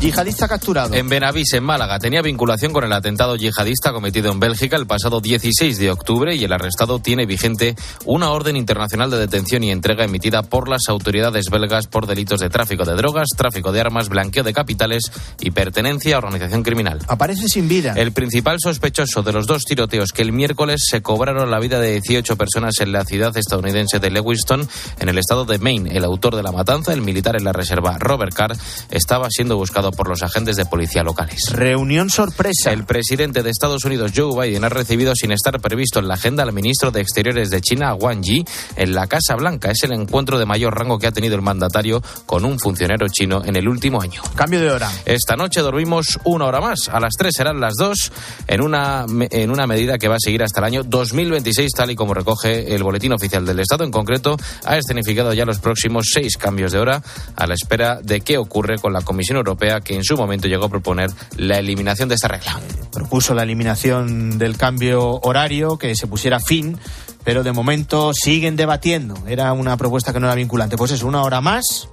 Yihadista 0.00 0.46
capturado. 0.46 0.94
En 0.94 1.08
Benavís, 1.08 1.52
en 1.54 1.64
Málaga, 1.64 1.98
tenía 1.98 2.22
vinculación 2.22 2.72
con 2.72 2.84
el 2.84 2.92
atentado 2.92 3.34
yihadista 3.34 3.92
cometido 3.92 4.30
en 4.30 4.38
Bélgica 4.38 4.76
el 4.76 4.86
pasado 4.86 5.20
16 5.20 5.76
de 5.76 5.90
octubre 5.90 6.36
y 6.36 6.44
el 6.44 6.52
arrestado 6.52 7.00
tiene 7.00 7.26
vigente 7.26 7.74
una 8.04 8.30
orden 8.30 8.54
internacional 8.54 9.10
de 9.10 9.18
detención 9.18 9.64
y 9.64 9.72
entrega 9.72 10.04
emitida 10.04 10.44
por 10.44 10.68
las 10.68 10.88
autoridades 10.88 11.46
belgas 11.50 11.88
por 11.88 12.06
delitos 12.06 12.38
de 12.38 12.48
tráfico 12.48 12.84
de 12.84 12.94
drogas, 12.94 13.26
tráfico 13.36 13.72
de 13.72 13.80
armas, 13.80 14.08
blanqueo 14.08 14.44
de 14.44 14.52
capitales 14.52 15.02
y 15.40 15.50
pertenencia 15.50 16.14
a 16.14 16.18
organización 16.18 16.62
criminal. 16.62 17.00
Aparece 17.08 17.48
sin 17.48 17.66
vida. 17.66 17.94
El 17.96 18.12
principal 18.12 18.58
sospechoso 18.62 19.24
de 19.24 19.32
los 19.32 19.48
dos 19.48 19.64
tiroteos 19.64 20.12
que 20.12 20.22
el 20.22 20.30
miércoles 20.30 20.80
se 20.88 21.02
cobraron 21.02 21.50
la 21.50 21.58
vida 21.58 21.80
de 21.80 22.00
18 22.00 22.36
personas 22.36 22.74
en 22.78 22.92
la 22.92 23.04
ciudad 23.04 23.36
estadounidense 23.36 23.98
de 23.98 24.12
Lewiston, 24.12 24.68
en 25.00 25.08
el 25.08 25.18
estado 25.18 25.44
de 25.44 25.58
Maine. 25.58 25.90
El 25.96 26.04
autor 26.04 26.36
de 26.36 26.44
la 26.44 26.52
matanza, 26.52 26.92
el 26.92 27.02
militar 27.02 27.34
en 27.34 27.42
la 27.42 27.52
reserva 27.52 27.96
Robert 27.98 28.32
Carr, 28.32 28.56
estaba 28.90 29.26
siendo 29.28 29.56
buscado 29.56 29.87
por 29.90 30.08
los 30.08 30.22
agentes 30.22 30.56
de 30.56 30.66
policía 30.66 31.02
locales. 31.02 31.50
Reunión 31.52 32.10
sorpresa. 32.10 32.72
El 32.72 32.84
presidente 32.84 33.42
de 33.42 33.50
Estados 33.50 33.84
Unidos, 33.84 34.12
Joe 34.14 34.48
Biden, 34.48 34.64
ha 34.64 34.68
recibido 34.68 35.14
sin 35.14 35.32
estar 35.32 35.60
previsto 35.60 35.98
en 35.98 36.08
la 36.08 36.14
agenda 36.14 36.42
al 36.42 36.52
ministro 36.52 36.90
de 36.90 37.00
Exteriores 37.00 37.50
de 37.50 37.60
China, 37.60 37.94
Wang 37.94 38.22
Yi, 38.22 38.44
en 38.76 38.94
la 38.94 39.06
Casa 39.06 39.34
Blanca. 39.36 39.70
Es 39.70 39.82
el 39.84 39.92
encuentro 39.92 40.38
de 40.38 40.46
mayor 40.46 40.76
rango 40.76 40.98
que 40.98 41.06
ha 41.06 41.12
tenido 41.12 41.34
el 41.34 41.42
mandatario 41.42 42.02
con 42.26 42.44
un 42.44 42.58
funcionario 42.58 43.08
chino 43.08 43.42
en 43.44 43.56
el 43.56 43.68
último 43.68 44.00
año. 44.00 44.22
Cambio 44.34 44.60
de 44.60 44.70
hora. 44.70 44.90
Esta 45.04 45.36
noche 45.36 45.60
dormimos 45.60 46.18
una 46.24 46.46
hora 46.46 46.60
más. 46.60 46.88
A 46.88 47.00
las 47.00 47.14
tres 47.18 47.34
serán 47.36 47.60
las 47.60 47.74
dos, 47.74 48.12
en 48.46 48.62
una, 48.62 49.06
en 49.30 49.50
una 49.50 49.66
medida 49.66 49.98
que 49.98 50.08
va 50.08 50.16
a 50.16 50.20
seguir 50.20 50.42
hasta 50.42 50.60
el 50.60 50.64
año 50.64 50.82
2026, 50.84 51.70
tal 51.72 51.90
y 51.90 51.96
como 51.96 52.14
recoge 52.14 52.74
el 52.74 52.82
Boletín 52.82 53.12
Oficial 53.12 53.44
del 53.44 53.60
Estado. 53.60 53.84
En 53.84 53.90
concreto, 53.90 54.36
ha 54.64 54.76
escenificado 54.76 55.32
ya 55.32 55.44
los 55.44 55.58
próximos 55.58 56.10
seis 56.12 56.36
cambios 56.36 56.72
de 56.72 56.78
hora 56.78 57.02
a 57.36 57.46
la 57.46 57.54
espera 57.54 58.00
de 58.02 58.20
qué 58.20 58.38
ocurre 58.38 58.78
con 58.78 58.92
la 58.92 59.02
Comisión 59.02 59.36
Europea 59.38 59.77
que 59.80 59.94
en 59.94 60.04
su 60.04 60.16
momento 60.16 60.48
llegó 60.48 60.66
a 60.66 60.68
proponer 60.68 61.10
la 61.36 61.58
eliminación 61.58 62.08
de 62.08 62.14
esta 62.14 62.28
regla. 62.28 62.60
Propuso 62.92 63.34
la 63.34 63.42
eliminación 63.42 64.38
del 64.38 64.56
cambio 64.56 65.20
horario, 65.22 65.78
que 65.78 65.94
se 65.94 66.06
pusiera 66.06 66.40
fin, 66.40 66.78
pero 67.24 67.42
de 67.42 67.52
momento 67.52 68.12
siguen 68.14 68.56
debatiendo. 68.56 69.14
Era 69.26 69.52
una 69.52 69.76
propuesta 69.76 70.12
que 70.12 70.20
no 70.20 70.26
era 70.26 70.34
vinculante. 70.34 70.76
Pues 70.76 70.92
es 70.92 71.02
una 71.02 71.22
hora 71.22 71.40
más 71.40 71.88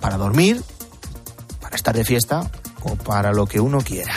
para 0.00 0.16
dormir, 0.16 0.62
para 1.60 1.76
estar 1.76 1.94
de 1.94 2.04
fiesta 2.04 2.50
o 2.82 2.96
para 2.96 3.32
lo 3.32 3.46
que 3.46 3.60
uno 3.60 3.78
quiera. 3.80 4.14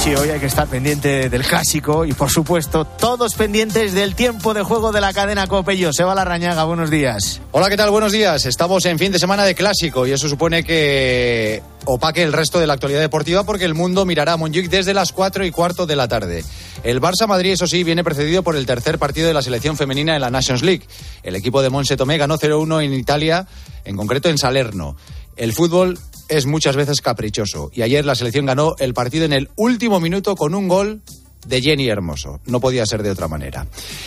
Sí, 0.00 0.14
hoy 0.14 0.30
hay 0.30 0.40
que 0.40 0.46
estar 0.46 0.66
pendiente 0.66 1.28
del 1.28 1.44
clásico 1.44 2.06
y, 2.06 2.14
por 2.14 2.30
supuesto, 2.30 2.86
todos 2.86 3.34
pendientes 3.34 3.92
del 3.92 4.14
tiempo 4.14 4.54
de 4.54 4.62
juego 4.62 4.92
de 4.92 5.02
la 5.02 5.12
cadena 5.12 5.46
Copello. 5.46 5.92
Se 5.92 6.04
va 6.04 6.14
la 6.14 6.24
rañaga, 6.24 6.64
buenos 6.64 6.88
días. 6.88 7.42
Hola, 7.52 7.68
¿qué 7.68 7.76
tal? 7.76 7.90
Buenos 7.90 8.10
días. 8.10 8.46
Estamos 8.46 8.86
en 8.86 8.98
fin 8.98 9.12
de 9.12 9.18
semana 9.18 9.44
de 9.44 9.54
clásico 9.54 10.06
y 10.06 10.12
eso 10.12 10.26
supone 10.26 10.64
que 10.64 11.62
opaque 11.84 12.22
el 12.22 12.32
resto 12.32 12.58
de 12.58 12.66
la 12.66 12.72
actualidad 12.72 13.00
deportiva 13.00 13.44
porque 13.44 13.66
el 13.66 13.74
mundo 13.74 14.06
mirará 14.06 14.32
a 14.32 14.36
Montjuic 14.38 14.70
desde 14.70 14.94
las 14.94 15.12
4 15.12 15.44
y 15.44 15.50
cuarto 15.50 15.84
de 15.84 15.96
la 15.96 16.08
tarde. 16.08 16.44
El 16.82 17.02
Barça 17.02 17.26
Madrid, 17.26 17.52
eso 17.52 17.66
sí, 17.66 17.84
viene 17.84 18.02
precedido 18.02 18.42
por 18.42 18.56
el 18.56 18.64
tercer 18.64 18.98
partido 18.98 19.28
de 19.28 19.34
la 19.34 19.42
selección 19.42 19.76
femenina 19.76 20.14
en 20.14 20.22
la 20.22 20.30
Nations 20.30 20.62
League. 20.62 20.86
El 21.22 21.36
equipo 21.36 21.60
de 21.60 21.68
Monse 21.68 21.98
Tomé 21.98 22.16
ganó 22.16 22.38
0-1 22.38 22.82
en 22.82 22.94
Italia, 22.94 23.46
en 23.84 23.98
concreto 23.98 24.30
en 24.30 24.38
Salerno. 24.38 24.96
El 25.36 25.52
fútbol 25.52 25.98
es 26.30 26.46
muchas 26.46 26.76
veces 26.76 27.00
caprichoso. 27.00 27.70
Y 27.74 27.82
ayer 27.82 28.04
la 28.04 28.14
selección 28.14 28.46
ganó 28.46 28.74
el 28.78 28.94
partido 28.94 29.24
en 29.24 29.32
el 29.32 29.50
último 29.56 30.00
minuto 30.00 30.36
con 30.36 30.54
un 30.54 30.68
gol 30.68 31.02
de 31.50 31.60
Jenny 31.60 31.88
Hermoso. 31.88 32.40
No 32.46 32.60
podía 32.60 32.86
ser 32.86 33.02
de 33.02 33.10
otra 33.10 33.28
manera. 33.28 33.66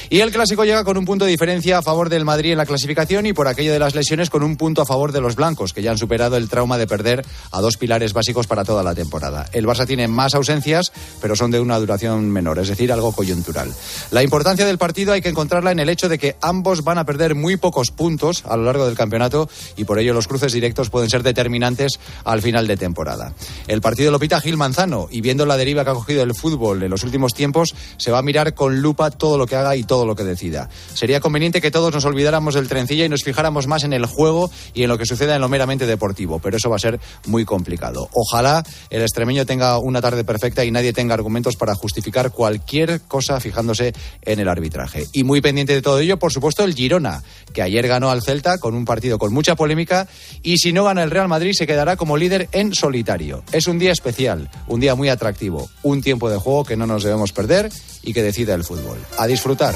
Y 0.09 0.21
el 0.21 0.31
clásico 0.31 0.63
llega 0.63 0.83
con 0.83 0.97
un 0.97 1.05
punto 1.05 1.25
de 1.25 1.31
diferencia 1.31 1.77
a 1.77 1.81
favor 1.81 2.09
del 2.09 2.25
Madrid 2.25 2.53
en 2.53 2.57
la 2.57 2.65
clasificación 2.65 3.25
y 3.25 3.33
por 3.33 3.47
aquello 3.47 3.73
de 3.73 3.79
las 3.79 3.93
lesiones 3.93 4.29
con 4.29 4.43
un 4.43 4.55
punto 4.55 4.81
a 4.81 4.85
favor 4.85 5.11
de 5.11 5.21
los 5.21 5.35
blancos, 5.35 5.73
que 5.73 5.83
ya 5.83 5.91
han 5.91 5.97
superado 5.97 6.37
el 6.37 6.49
trauma 6.49 6.77
de 6.77 6.87
perder 6.87 7.25
a 7.51 7.61
dos 7.61 7.77
pilares 7.77 8.13
básicos 8.13 8.47
para 8.47 8.63
toda 8.63 8.81
la 8.81 8.95
temporada. 8.95 9.45
El 9.51 9.67
Barça 9.67 9.85
tiene 9.85 10.07
más 10.07 10.33
ausencias, 10.33 10.91
pero 11.21 11.35
son 11.35 11.51
de 11.51 11.59
una 11.59 11.77
duración 11.77 12.31
menor, 12.31 12.59
es 12.59 12.69
decir, 12.69 12.91
algo 12.91 13.11
coyuntural. 13.11 13.71
La 14.11 14.23
importancia 14.23 14.65
del 14.65 14.77
partido 14.77 15.11
hay 15.11 15.21
que 15.21 15.29
encontrarla 15.29 15.71
en 15.71 15.79
el 15.79 15.89
hecho 15.89 16.07
de 16.07 16.17
que 16.17 16.37
ambos 16.41 16.83
van 16.83 16.97
a 16.97 17.05
perder 17.05 17.35
muy 17.35 17.57
pocos 17.57 17.91
puntos 17.91 18.43
a 18.45 18.55
lo 18.55 18.63
largo 18.63 18.85
del 18.85 18.95
campeonato 18.95 19.49
y 19.75 19.83
por 19.83 19.99
ello 19.99 20.13
los 20.13 20.29
cruces 20.29 20.53
directos 20.53 20.89
pueden 20.89 21.09
ser 21.09 21.23
determinantes 21.23 21.99
al 22.23 22.41
final 22.41 22.67
de 22.67 22.77
temporada. 22.77 23.33
El 23.67 23.81
partido 23.81 24.11
lo 24.11 24.19
pita 24.19 24.39
Gil 24.39 24.55
Manzano 24.55 25.09
y 25.11 25.19
viendo 25.19 25.45
la 25.45 25.57
deriva 25.57 25.83
que 25.83 25.91
ha 25.91 25.93
cogido 25.93 26.23
el 26.23 26.33
fútbol 26.33 26.83
en 26.83 26.89
los 26.89 27.03
últimos 27.03 27.32
tiempos 27.33 27.75
se 27.97 28.11
va 28.11 28.19
a 28.19 28.21
mirar 28.21 28.53
con 28.53 28.81
lupa 28.81 29.11
todo 29.11 29.37
lo 29.37 29.45
que 29.45 29.55
haga 29.55 29.75
y 29.75 29.83
todo 29.83 30.05
lo 30.05 30.15
que 30.15 30.23
decida. 30.23 30.69
Sería 30.93 31.19
conveniente 31.19 31.61
que 31.61 31.71
todos 31.71 31.93
nos 31.93 32.05
olvidáramos 32.05 32.55
del 32.55 32.67
trencilla 32.67 33.05
y 33.05 33.09
nos 33.09 33.23
fijáramos 33.23 33.67
más 33.67 33.83
en 33.83 33.93
el 33.93 34.05
juego 34.05 34.49
y 34.73 34.83
en 34.83 34.89
lo 34.89 34.97
que 34.97 35.05
suceda 35.05 35.35
en 35.35 35.41
lo 35.41 35.49
meramente 35.49 35.85
deportivo, 35.85 36.39
pero 36.39 36.57
eso 36.57 36.69
va 36.69 36.75
a 36.77 36.79
ser 36.79 36.99
muy 37.25 37.45
complicado. 37.45 38.09
Ojalá 38.13 38.63
el 38.89 39.01
extremeño 39.01 39.45
tenga 39.45 39.77
una 39.77 40.01
tarde 40.01 40.23
perfecta 40.23 40.63
y 40.65 40.71
nadie 40.71 40.93
tenga 40.93 41.13
argumentos 41.13 41.55
para 41.55 41.75
justificar 41.75 42.31
cualquier 42.31 43.01
cosa 43.01 43.39
fijándose 43.39 43.93
en 44.21 44.39
el 44.39 44.49
arbitraje. 44.49 45.05
Y 45.13 45.23
muy 45.23 45.41
pendiente 45.41 45.73
de 45.73 45.81
todo 45.81 45.99
ello, 45.99 46.17
por 46.17 46.31
supuesto, 46.31 46.63
el 46.63 46.73
Girona, 46.73 47.23
que 47.53 47.61
ayer 47.61 47.87
ganó 47.87 48.09
al 48.09 48.21
Celta 48.21 48.57
con 48.57 48.75
un 48.75 48.85
partido 48.85 49.17
con 49.17 49.33
mucha 49.33 49.55
polémica 49.55 50.07
y 50.41 50.57
si 50.57 50.73
no 50.73 50.83
gana 50.83 51.03
el 51.03 51.11
Real 51.11 51.27
Madrid 51.27 51.53
se 51.53 51.67
quedará 51.67 51.95
como 51.95 52.17
líder 52.17 52.49
en 52.51 52.73
solitario. 52.73 53.43
Es 53.51 53.67
un 53.67 53.79
día 53.79 53.91
especial, 53.91 54.49
un 54.67 54.79
día 54.79 54.95
muy 54.95 55.09
atractivo, 55.09 55.69
un 55.83 56.01
tiempo 56.01 56.29
de 56.29 56.37
juego 56.37 56.63
que 56.63 56.77
no 56.77 56.85
nos 56.85 57.03
debemos 57.13 57.31
perder 57.31 57.71
y 58.01 58.13
que 58.13 58.21
decida 58.21 58.53
el 58.53 58.63
fútbol. 58.63 58.99
A 59.17 59.27
disfrutar. 59.27 59.75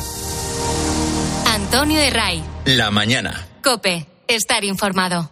Antonio 1.45 1.99
de 1.99 2.09
Ray. 2.09 2.43
La 2.65 2.91
mañana. 2.91 3.47
Cope. 3.63 4.07
Estar 4.27 4.65
informado. 4.65 5.31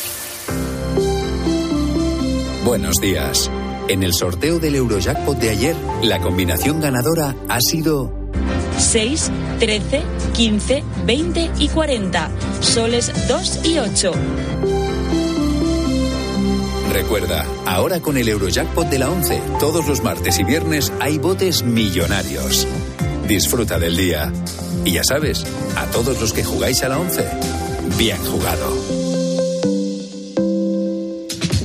Buenos 2.63 2.97
días. 3.01 3.49
En 3.87 4.03
el 4.03 4.13
sorteo 4.13 4.59
del 4.59 4.75
Eurojackpot 4.75 5.35
de 5.39 5.49
ayer, 5.49 5.75
la 6.03 6.19
combinación 6.19 6.79
ganadora 6.79 7.35
ha 7.49 7.59
sido 7.59 8.13
6, 8.77 9.31
13, 9.59 10.03
15, 10.33 10.83
20 11.05 11.51
y 11.57 11.67
40. 11.69 12.29
Soles 12.61 13.11
2 13.27 13.65
y 13.65 13.79
8. 13.79 14.11
Recuerda, 16.93 17.45
ahora 17.65 17.99
con 17.99 18.17
el 18.17 18.29
Eurojackpot 18.29 18.87
de 18.89 18.99
la 18.99 19.09
11, 19.09 19.41
todos 19.59 19.87
los 19.87 20.03
martes 20.03 20.37
y 20.37 20.43
viernes 20.43 20.93
hay 20.99 21.17
botes 21.17 21.63
millonarios. 21.63 22.67
Disfruta 23.27 23.79
del 23.79 23.97
día. 23.97 24.31
Y 24.85 24.91
ya 24.91 25.03
sabes, 25.03 25.45
a 25.75 25.87
todos 25.87 26.21
los 26.21 26.31
que 26.31 26.43
jugáis 26.43 26.83
a 26.83 26.89
la 26.89 26.99
11, 26.99 27.25
bien 27.97 28.19
jugado. 28.23 28.90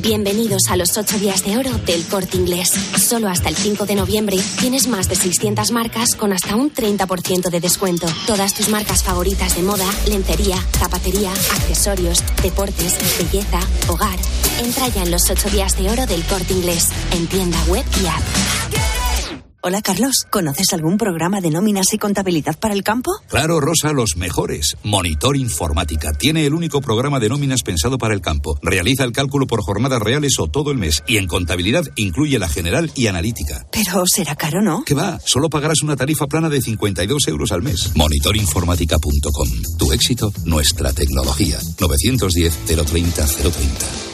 Bienvenidos 0.06 0.68
a 0.70 0.76
los 0.76 0.96
8 0.96 1.18
días 1.18 1.44
de 1.44 1.58
oro 1.58 1.70
del 1.84 2.06
corte 2.06 2.36
inglés. 2.36 2.70
Solo 2.70 3.28
hasta 3.28 3.48
el 3.48 3.56
5 3.56 3.86
de 3.86 3.96
noviembre 3.96 4.36
tienes 4.60 4.86
más 4.86 5.08
de 5.08 5.16
600 5.16 5.72
marcas 5.72 6.14
con 6.14 6.32
hasta 6.32 6.54
un 6.54 6.72
30% 6.72 7.50
de 7.50 7.58
descuento. 7.58 8.06
Todas 8.24 8.54
tus 8.54 8.68
marcas 8.68 9.02
favoritas 9.02 9.56
de 9.56 9.62
moda, 9.62 9.84
lencería, 10.08 10.58
zapatería, 10.78 11.32
accesorios, 11.32 12.22
deportes, 12.40 12.94
belleza, 13.18 13.58
hogar. 13.88 14.16
Entra 14.62 14.86
ya 14.86 15.02
en 15.02 15.10
los 15.10 15.28
8 15.28 15.50
días 15.50 15.76
de 15.76 15.90
oro 15.90 16.06
del 16.06 16.24
corte 16.24 16.52
inglés, 16.52 16.86
en 17.10 17.26
tienda 17.26 17.60
web 17.64 17.84
y 18.00 18.06
app. 18.06 18.45
Hola 19.68 19.82
Carlos, 19.82 20.26
¿conoces 20.30 20.72
algún 20.74 20.96
programa 20.96 21.40
de 21.40 21.50
nóminas 21.50 21.86
y 21.92 21.98
contabilidad 21.98 22.56
para 22.56 22.72
el 22.72 22.84
campo? 22.84 23.10
Claro, 23.26 23.58
Rosa, 23.58 23.92
los 23.92 24.16
mejores. 24.16 24.76
Monitor 24.84 25.36
Informática 25.36 26.12
tiene 26.12 26.46
el 26.46 26.54
único 26.54 26.80
programa 26.80 27.18
de 27.18 27.28
nóminas 27.28 27.64
pensado 27.64 27.98
para 27.98 28.14
el 28.14 28.20
campo. 28.20 28.56
Realiza 28.62 29.02
el 29.02 29.10
cálculo 29.10 29.48
por 29.48 29.62
jornadas 29.62 30.00
reales 30.00 30.34
o 30.38 30.46
todo 30.46 30.70
el 30.70 30.78
mes 30.78 31.02
y 31.08 31.16
en 31.16 31.26
contabilidad 31.26 31.82
incluye 31.96 32.38
la 32.38 32.48
general 32.48 32.92
y 32.94 33.08
analítica. 33.08 33.66
Pero 33.72 34.04
será 34.06 34.36
caro, 34.36 34.62
¿no? 34.62 34.84
¿Qué 34.84 34.94
va? 34.94 35.18
Solo 35.24 35.50
pagarás 35.50 35.82
una 35.82 35.96
tarifa 35.96 36.28
plana 36.28 36.48
de 36.48 36.62
52 36.62 37.26
euros 37.26 37.50
al 37.50 37.62
mes. 37.62 37.90
Monitorinformática.com. 37.96 39.48
Tu 39.80 39.92
éxito, 39.92 40.32
nuestra 40.44 40.92
tecnología. 40.92 41.58
910 41.80 42.56
030 42.66 43.26
030. 43.26 44.05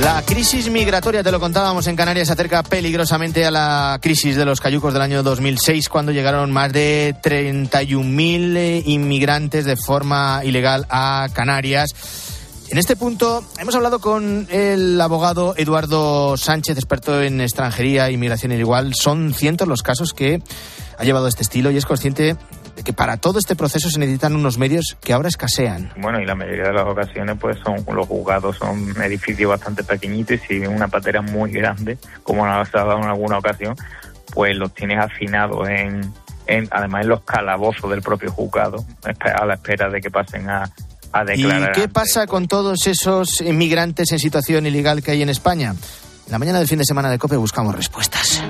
La 0.00 0.22
crisis 0.22 0.70
migratoria, 0.70 1.22
te 1.22 1.30
lo 1.30 1.38
contábamos 1.38 1.86
en 1.86 1.94
Canarias, 1.94 2.28
se 2.28 2.32
acerca 2.32 2.62
peligrosamente 2.62 3.44
a 3.44 3.50
la 3.50 3.98
crisis 4.00 4.34
de 4.34 4.46
los 4.46 4.58
cayucos 4.58 4.94
del 4.94 5.02
año 5.02 5.22
2006, 5.22 5.90
cuando 5.90 6.10
llegaron 6.10 6.50
más 6.50 6.72
de 6.72 7.14
31.000 7.22 8.56
eh, 8.56 8.82
inmigrantes 8.86 9.66
de 9.66 9.76
forma 9.76 10.40
ilegal 10.42 10.86
a 10.88 11.28
Canarias. 11.34 11.90
En 12.70 12.78
este 12.78 12.96
punto 12.96 13.44
hemos 13.58 13.74
hablado 13.74 13.98
con 13.98 14.48
el 14.50 14.98
abogado 14.98 15.54
Eduardo 15.58 16.34
Sánchez, 16.38 16.78
experto 16.78 17.20
en 17.20 17.42
extranjería 17.42 18.10
inmigración 18.10 18.52
igual. 18.52 18.94
Son 18.94 19.34
cientos 19.34 19.68
los 19.68 19.82
casos 19.82 20.14
que 20.14 20.40
ha 20.96 21.04
llevado 21.04 21.28
este 21.28 21.42
estilo 21.42 21.70
y 21.70 21.76
es 21.76 21.84
consciente 21.84 22.36
que 22.82 22.92
para 22.92 23.16
todo 23.16 23.38
este 23.38 23.56
proceso 23.56 23.90
se 23.90 23.98
necesitan 23.98 24.34
unos 24.34 24.58
medios 24.58 24.96
que 25.00 25.12
ahora 25.12 25.28
escasean. 25.28 25.92
Bueno, 25.96 26.20
y 26.20 26.26
la 26.26 26.34
mayoría 26.34 26.64
de 26.64 26.72
las 26.72 26.86
ocasiones 26.86 27.36
pues 27.40 27.58
son 27.64 27.84
los 27.94 28.06
juzgados 28.06 28.56
son 28.56 28.94
edificios 29.02 29.50
bastante 29.50 29.84
pequeñitos 29.84 30.36
y 30.48 30.60
si 30.60 30.66
una 30.66 30.88
patera 30.88 31.22
muy 31.22 31.50
grande, 31.50 31.98
como 32.22 32.46
nos 32.46 32.74
ha 32.74 32.78
dado 32.78 32.98
en 32.98 33.04
alguna 33.04 33.38
ocasión, 33.38 33.74
pues 34.32 34.56
los 34.56 34.72
tienes 34.74 34.98
afinados 34.98 35.68
en, 35.68 36.12
en 36.46 36.68
además 36.70 37.02
en 37.02 37.08
los 37.08 37.22
calabozos 37.22 37.90
del 37.90 38.02
propio 38.02 38.30
juzgado, 38.30 38.84
a 39.20 39.44
la 39.44 39.54
espera 39.54 39.88
de 39.88 40.00
que 40.00 40.10
pasen 40.10 40.48
a, 40.48 40.70
a 41.12 41.24
declarar. 41.24 41.70
¿Y 41.76 41.80
qué 41.80 41.88
pasa 41.88 42.26
con 42.26 42.48
todos 42.48 42.86
esos 42.86 43.40
inmigrantes 43.40 44.12
en 44.12 44.18
situación 44.18 44.66
ilegal 44.66 45.02
que 45.02 45.12
hay 45.12 45.22
en 45.22 45.28
España? 45.28 45.74
En 46.26 46.32
la 46.32 46.38
mañana 46.38 46.58
del 46.58 46.68
fin 46.68 46.78
de 46.78 46.84
semana 46.84 47.10
de 47.10 47.18
COPE 47.18 47.36
buscamos 47.36 47.74
respuestas. 47.74 48.42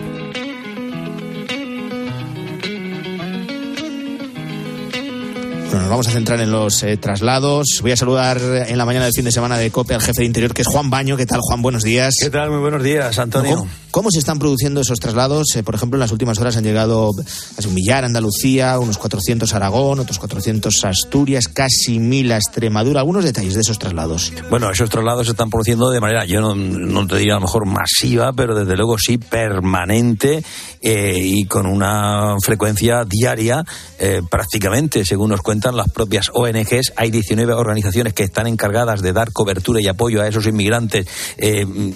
Bueno, 5.71 5.83
nos 5.83 5.91
vamos 5.91 6.09
a 6.09 6.11
centrar 6.11 6.41
en 6.41 6.51
los 6.51 6.83
eh, 6.83 6.97
traslados. 6.97 7.79
Voy 7.81 7.93
a 7.93 7.97
saludar 7.97 8.41
en 8.41 8.77
la 8.77 8.85
mañana 8.85 9.05
del 9.05 9.15
fin 9.15 9.25
de 9.25 9.31
semana 9.31 9.57
de 9.57 9.71
COPE 9.71 9.95
al 9.95 10.03
jefe 10.03 10.23
de 10.23 10.27
interior, 10.27 10.53
que 10.53 10.63
es 10.63 10.69
Juan 10.69 10.91
Baño. 10.91 11.17
¿Qué 11.17 11.27
tal, 11.27 11.39
Juan? 11.41 11.63
Buenos 11.63 11.85
días. 11.85 12.17
¿Qué 12.21 12.29
tal? 12.29 12.51
Muy 12.51 12.59
buenos 12.59 12.83
días, 12.83 13.17
Antonio. 13.21 13.55
¿Cómo, 13.55 13.71
cómo 13.91 14.11
se 14.11 14.19
están 14.19 14.39
produciendo 14.39 14.81
esos 14.81 14.99
traslados? 14.99 15.55
Eh, 15.57 15.63
por 15.63 15.75
ejemplo, 15.75 15.97
en 15.97 16.01
las 16.01 16.13
últimas 16.13 16.39
horas 16.39 16.57
han 16.57 16.65
llegado 16.65 17.09
a 17.09 17.69
un 17.69 17.75
millar 17.75 18.05
a 18.05 18.07
Andalucía, 18.07 18.79
unos 18.79 18.99
400 18.99 19.53
a 19.53 19.57
Aragón, 19.57 20.01
otros 20.01 20.19
400 20.19 20.85
a 20.85 20.89
Asturias, 20.89 21.49
casi 21.49 21.99
mil 21.99 22.33
a 22.33 22.37
Extremadura. 22.37 23.01
Algunos 23.01 23.25
detalles 23.25 23.55
de 23.55 23.61
esos 23.61 23.79
traslados. 23.79 24.33
Bueno, 24.51 24.71
esos 24.71 24.91
traslados 24.91 25.27
se 25.27 25.33
están 25.33 25.51
produciendo 25.51 25.91
de 25.91 26.01
manera, 26.01 26.25
yo 26.25 26.41
no, 26.41 27.07
te 27.07 27.17
diría 27.17 27.35
a 27.35 27.37
lo 27.37 27.43
mejor 27.43 27.67
masiva, 27.67 28.33
pero 28.33 28.55
desde 28.55 28.77
luego 28.77 28.99
sí 28.99 29.19
permanente 29.19 30.43
eh, 30.81 31.19
y 31.23 31.45
con 31.45 31.67
una 31.67 32.37
frecuencia 32.43 33.05
diaria 33.05 33.65
eh, 33.99 34.23
prácticamente, 34.29 35.05
según 35.05 35.31
nos 35.31 35.43
cuentan 35.43 35.77
las 35.77 35.91
propias 35.91 36.31
ONGs. 36.33 36.93
Hay 36.97 37.11
19 37.11 37.53
organizaciones 37.53 38.15
que 38.15 38.25
están 38.25 38.47
encargadas 38.47 39.03
de 39.03 39.13
dar 39.13 39.33
cobertura 39.33 39.81
y 39.81 39.89
apoyo 39.89 40.23
a 40.23 40.29
esos 40.29 40.47
inmigrantes 40.47 41.07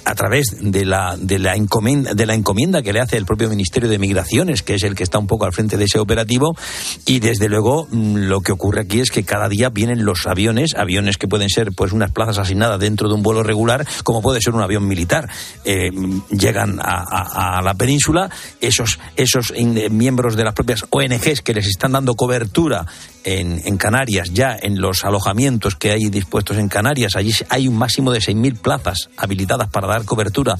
a 0.05 0.15
través 0.15 0.57
de 0.61 0.85
la, 0.85 1.17
de, 1.19 1.39
la 1.39 1.55
encomienda, 1.55 1.84
de 1.85 2.27
la 2.27 2.35
encomienda 2.35 2.83
que 2.83 2.93
le 2.93 3.01
hace 3.01 3.17
el 3.17 3.27
propio 3.27 3.49
Ministerio 3.49 3.89
de 3.89 3.99
Migraciones, 3.99 4.63
que 4.63 4.75
es 4.75 4.83
el 4.83 4.95
que 4.95 5.03
está 5.03 5.19
un 5.19 5.27
poco 5.27 5.45
al 5.45 5.53
frente 5.53 5.77
de 5.77 5.85
ese 5.85 5.99
operativo. 5.99 6.57
Y 7.07 7.21
desde 7.21 7.49
luego 7.49 7.87
mm, 7.91 8.17
lo 8.17 8.41
que 8.41 8.53
ocurre 8.53 8.81
aquí 8.83 9.01
es 9.01 9.11
que 9.11 9.25
cada 9.25 9.49
día 9.49 9.69
vienen 9.69 10.05
los 10.05 10.27
aviones, 10.27 10.75
aviones 10.75 11.19
que 11.19 11.29
pueden 11.29 11.49
ser 11.49 11.73
pues 11.73 11.93
unas 11.93 12.11
plazas 12.11 12.39
asignadas 12.39 12.81
dentro 12.81 13.09
de 13.09 13.15
un 13.15 13.23
vuelo 13.23 13.43
regular, 13.43 13.87
como 14.03 14.23
puede 14.23 14.41
ser 14.41 14.55
un 14.55 14.63
avión 14.63 14.89
militar. 14.89 15.29
Eh, 15.65 15.91
llegan 16.31 16.79
a, 16.81 17.59
a, 17.59 17.63
la 17.63 17.75
península, 17.75 18.31
esos, 18.61 18.99
esos 19.17 19.53
miembros 19.91 20.37
de 20.37 20.45
las 20.45 20.55
propias 20.55 20.85
ONGs 20.91 21.43
que 21.43 21.55
les 21.55 21.67
están 21.67 21.93
dando 21.93 22.15
cobertura 22.15 22.87
en, 23.25 23.61
en, 23.65 23.77
Canarias, 23.77 24.31
ya 24.33 24.57
en 24.61 24.81
los 24.81 25.05
alojamientos 25.05 25.75
que 25.75 25.91
hay 25.91 26.09
dispuestos 26.11 26.59
en 26.59 26.69
Canarias, 26.69 27.17
allí 27.17 27.33
hay 27.49 27.67
un 27.67 27.77
máximo 27.77 28.13
de 28.13 28.21
6.000 28.21 28.59
plazas 28.59 29.09
habilitadas 29.17 29.69
para 29.69 29.89
dar 29.89 30.05
cobertura. 30.05 30.57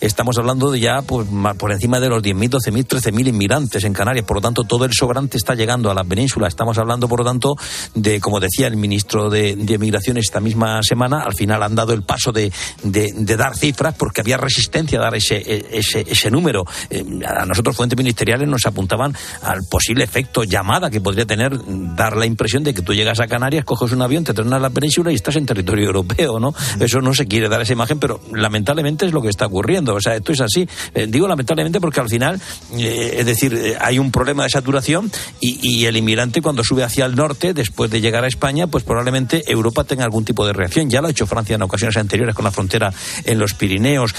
Estamos 0.00 0.38
hablando 0.38 0.70
de 0.70 0.80
ya 0.80 1.02
pues, 1.02 1.28
por 1.58 1.72
encima 1.72 2.00
de 2.00 2.08
los 2.08 2.22
10.000, 2.22 2.50
12.000, 2.50 2.86
13.000 2.86 3.28
inmigrantes 3.28 3.84
en 3.84 3.92
Canarias. 3.92 4.24
Por 4.24 4.38
lo 4.38 4.40
tanto, 4.40 4.64
todo 4.64 4.84
el 4.84 4.92
sobrante 4.92 5.36
está 5.36 5.54
llegando 5.54 5.90
a 5.90 5.94
la 5.94 6.04
península. 6.04 6.48
Estamos 6.48 6.78
hablando, 6.78 7.08
por 7.08 7.20
lo 7.20 7.24
tanto, 7.24 7.56
de, 7.94 8.20
como 8.20 8.40
decía 8.40 8.66
el 8.66 8.76
ministro 8.76 9.30
de, 9.30 9.56
de 9.56 9.78
Migraciones 9.78 10.24
esta 10.24 10.40
misma 10.40 10.82
semana, 10.82 11.22
al 11.22 11.34
final 11.34 11.62
han 11.62 11.74
dado 11.74 11.92
el 11.92 12.02
paso 12.02 12.32
de, 12.32 12.52
de, 12.82 13.36
dar 13.36 13.56
cifras 13.56 13.94
porque 13.94 14.22
había 14.22 14.36
resistencia 14.36 14.98
a 14.98 15.02
dar 15.02 15.14
ese, 15.14 15.66
ese, 15.70 16.04
ese 16.08 16.30
número. 16.30 16.64
Eh, 16.90 17.04
a 17.26 17.44
nosotros, 17.44 17.76
fuentes 17.76 17.96
ministeriales, 17.96 18.48
nos 18.48 18.66
apuntaban 18.66 19.14
al 19.42 19.64
posible 19.64 20.04
efecto 20.04 20.44
llamada 20.44 20.90
que 20.90 21.00
podría 21.00 21.26
tener 21.26 21.52
dar 21.94 22.05
dar 22.06 22.16
la 22.16 22.26
impresión 22.26 22.62
de 22.62 22.72
que 22.72 22.82
tú 22.82 22.94
llegas 22.94 23.18
a 23.18 23.26
Canarias, 23.26 23.64
coges 23.64 23.90
un 23.90 24.00
avión, 24.00 24.22
te 24.22 24.32
traen 24.32 24.52
a 24.52 24.60
la 24.60 24.70
península 24.70 25.10
y 25.10 25.16
estás 25.16 25.34
en 25.36 25.44
territorio 25.44 25.86
europeo, 25.86 26.38
¿no? 26.38 26.54
Eso 26.78 27.00
no 27.00 27.12
se 27.14 27.26
quiere 27.26 27.48
dar 27.48 27.60
esa 27.60 27.72
imagen, 27.72 27.98
pero 27.98 28.20
lamentablemente 28.32 29.06
es 29.06 29.12
lo 29.12 29.20
que 29.22 29.28
está 29.28 29.46
ocurriendo. 29.46 29.94
O 29.94 30.00
sea, 30.00 30.14
esto 30.14 30.32
es 30.32 30.40
así. 30.40 30.68
Eh, 30.94 31.06
digo 31.08 31.26
lamentablemente 31.26 31.80
porque 31.80 32.00
al 32.00 32.08
final, 32.08 32.40
eh, 32.78 33.16
es 33.18 33.26
decir, 33.26 33.54
eh, 33.54 33.76
hay 33.80 33.98
un 33.98 34.12
problema 34.12 34.44
de 34.44 34.50
saturación 34.50 35.10
y, 35.40 35.58
y, 35.62 35.86
el 35.86 35.96
inmigrante 35.96 36.42
cuando 36.42 36.62
sube 36.62 36.84
hacia 36.84 37.06
el 37.06 37.16
norte, 37.16 37.54
después 37.54 37.90
de 37.90 38.00
llegar 38.00 38.22
a 38.22 38.28
España, 38.28 38.68
pues 38.68 38.84
probablemente 38.84 39.42
Europa 39.50 39.82
tenga 39.82 40.04
algún 40.04 40.24
tipo 40.24 40.46
de 40.46 40.52
reacción. 40.52 40.88
Ya 40.88 41.00
lo 41.00 41.08
ha 41.08 41.10
hecho 41.10 41.26
Francia 41.26 41.56
en 41.56 41.62
ocasiones 41.62 41.96
anteriores 41.96 42.36
con 42.36 42.44
la 42.44 42.52
frontera 42.52 42.92
en 43.24 43.38
los 43.38 43.54
Pirineos. 43.54 44.14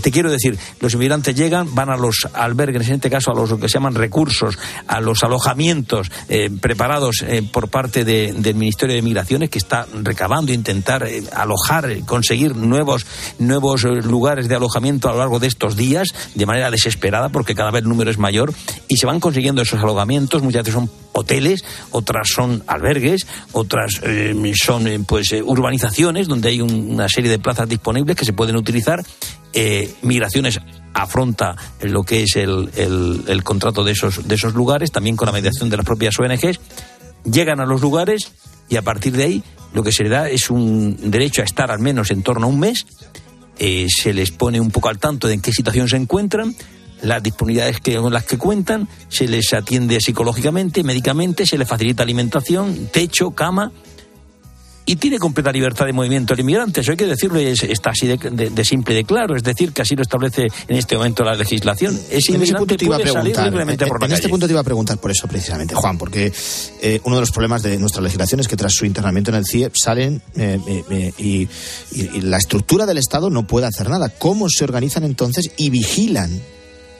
Te 0.00 0.12
quiero 0.12 0.30
decir, 0.30 0.56
los 0.80 0.94
inmigrantes 0.94 1.34
llegan, 1.34 1.74
van 1.74 1.90
a 1.90 1.96
los 1.96 2.28
albergues, 2.34 2.86
en 2.88 2.94
este 2.94 3.10
caso 3.10 3.32
a 3.32 3.34
los 3.34 3.52
que 3.54 3.68
se 3.68 3.74
llaman 3.74 3.94
recursos, 3.94 4.58
a 4.86 5.00
los 5.00 5.24
alojamientos 5.24 6.10
preparados 6.60 7.24
por 7.52 7.68
parte 7.68 8.04
de, 8.04 8.32
del 8.32 8.54
Ministerio 8.54 8.94
de 8.94 9.02
Migraciones 9.02 9.50
que 9.50 9.58
está 9.58 9.86
recabando, 10.02 10.52
intentar 10.52 11.06
alojar, 11.32 12.04
conseguir 12.04 12.56
nuevos, 12.56 13.06
nuevos 13.38 13.84
lugares 13.84 14.48
de 14.48 14.56
alojamiento 14.56 15.08
a 15.08 15.12
lo 15.12 15.18
largo 15.18 15.38
de 15.38 15.46
estos 15.46 15.76
días 15.76 16.08
de 16.34 16.46
manera 16.46 16.70
desesperada 16.70 17.28
porque 17.28 17.54
cada 17.54 17.70
vez 17.70 17.82
el 17.82 17.88
número 17.88 18.10
es 18.10 18.18
mayor 18.18 18.52
y 18.88 18.96
se 18.96 19.06
van 19.06 19.20
consiguiendo 19.20 19.62
esos 19.62 19.80
alojamientos, 19.80 20.42
muchas 20.42 20.62
veces 20.62 20.74
son 20.74 20.90
hoteles, 21.12 21.64
otras 21.90 22.28
son 22.28 22.62
albergues, 22.66 23.26
otras 23.52 24.00
eh, 24.02 24.34
son 24.54 24.86
eh, 24.86 25.00
pues 25.06 25.32
eh, 25.32 25.42
urbanizaciones 25.42 26.28
donde 26.28 26.48
hay 26.48 26.60
un, 26.60 26.72
una 26.92 27.08
serie 27.08 27.30
de 27.30 27.38
plazas 27.38 27.68
disponibles 27.68 28.16
que 28.16 28.24
se 28.24 28.32
pueden 28.32 28.56
utilizar. 28.56 29.02
Eh, 29.54 29.92
migraciones 30.02 30.58
afronta 30.94 31.56
lo 31.82 32.02
que 32.02 32.22
es 32.22 32.36
el, 32.36 32.70
el, 32.76 33.24
el, 33.28 33.44
contrato 33.44 33.84
de 33.84 33.92
esos, 33.92 34.26
de 34.26 34.34
esos 34.34 34.54
lugares, 34.54 34.90
también 34.90 35.16
con 35.16 35.26
la 35.26 35.32
mediación 35.32 35.68
de 35.68 35.76
las 35.76 35.86
propias 35.86 36.18
ONGs, 36.18 36.60
llegan 37.24 37.60
a 37.60 37.66
los 37.66 37.80
lugares 37.80 38.32
y 38.68 38.76
a 38.76 38.82
partir 38.82 39.16
de 39.16 39.24
ahí 39.24 39.42
lo 39.72 39.82
que 39.82 39.92
se 39.92 40.04
le 40.04 40.10
da 40.10 40.28
es 40.28 40.50
un 40.50 41.10
derecho 41.10 41.42
a 41.42 41.44
estar 41.44 41.70
al 41.70 41.78
menos 41.78 42.10
en 42.10 42.22
torno 42.22 42.46
a 42.46 42.48
un 42.48 42.60
mes. 42.60 42.86
Eh, 43.58 43.86
se 43.88 44.12
les 44.12 44.30
pone 44.30 44.60
un 44.60 44.70
poco 44.70 44.88
al 44.88 44.98
tanto 44.98 45.28
de 45.28 45.34
en 45.34 45.40
qué 45.40 45.52
situación 45.52 45.88
se 45.88 45.96
encuentran, 45.96 46.54
las 47.02 47.22
disponibilidades 47.22 47.80
que, 47.80 47.96
con 47.96 48.12
las 48.12 48.24
que 48.24 48.38
cuentan, 48.38 48.88
se 49.08 49.28
les 49.28 49.52
atiende 49.52 50.00
psicológicamente, 50.00 50.84
médicamente, 50.84 51.46
se 51.46 51.58
les 51.58 51.68
facilita 51.68 52.02
alimentación, 52.02 52.88
techo, 52.92 53.32
cama, 53.32 53.72
y 54.84 54.96
tiene 54.96 55.18
completa 55.18 55.52
libertad 55.52 55.86
de 55.86 55.92
movimiento 55.92 56.34
el 56.34 56.40
inmigrante. 56.40 56.80
Eso 56.80 56.90
hay 56.92 56.96
que 56.96 57.06
decirlo, 57.06 57.38
es, 57.38 57.62
está 57.62 57.90
así 57.90 58.06
de, 58.06 58.16
de, 58.16 58.50
de, 58.50 58.64
simple 58.64 58.94
y 58.94 58.96
de 58.98 59.04
claro. 59.04 59.36
Es 59.36 59.42
decir, 59.42 59.72
que 59.72 59.82
así 59.82 59.94
lo 59.94 60.02
establece 60.02 60.48
en 60.68 60.76
este 60.76 60.96
momento 60.96 61.22
la 61.24 61.34
legislación. 61.34 61.98
Ese 62.10 62.32
en 62.32 62.36
inmigrante 62.36 62.76
te 62.76 62.84
iba 62.84 62.96
a 62.96 62.98
preguntar, 62.98 63.44
libremente 63.50 63.84
en, 63.84 63.88
por 63.88 64.00
la 64.00 64.06
en 64.06 64.12
este 64.12 64.22
calle. 64.22 64.30
punto 64.30 64.46
te 64.46 64.52
iba 64.52 64.60
a 64.60 64.64
preguntar 64.64 64.98
por 64.98 65.10
eso 65.10 65.28
precisamente, 65.28 65.74
Juan, 65.74 65.98
porque 65.98 66.32
eh, 66.80 67.00
uno 67.04 67.16
de 67.16 67.20
los 67.20 67.30
problemas 67.30 67.62
de 67.62 67.78
nuestra 67.78 68.02
legislación 68.02 68.40
es 68.40 68.48
que 68.48 68.56
tras 68.56 68.72
su 68.72 68.84
internamiento 68.84 69.30
en 69.30 69.36
el 69.36 69.44
CIE 69.44 69.70
salen 69.74 70.20
eh, 70.36 70.58
eh, 70.90 71.12
y, 71.18 71.48
y, 71.92 72.16
y 72.16 72.20
la 72.22 72.38
estructura 72.38 72.86
del 72.86 72.98
Estado 72.98 73.30
no 73.30 73.46
puede 73.46 73.66
hacer 73.66 73.88
nada. 73.88 74.08
¿Cómo 74.08 74.48
se 74.48 74.64
organizan 74.64 75.04
entonces 75.04 75.50
y 75.56 75.70
vigilan 75.70 76.40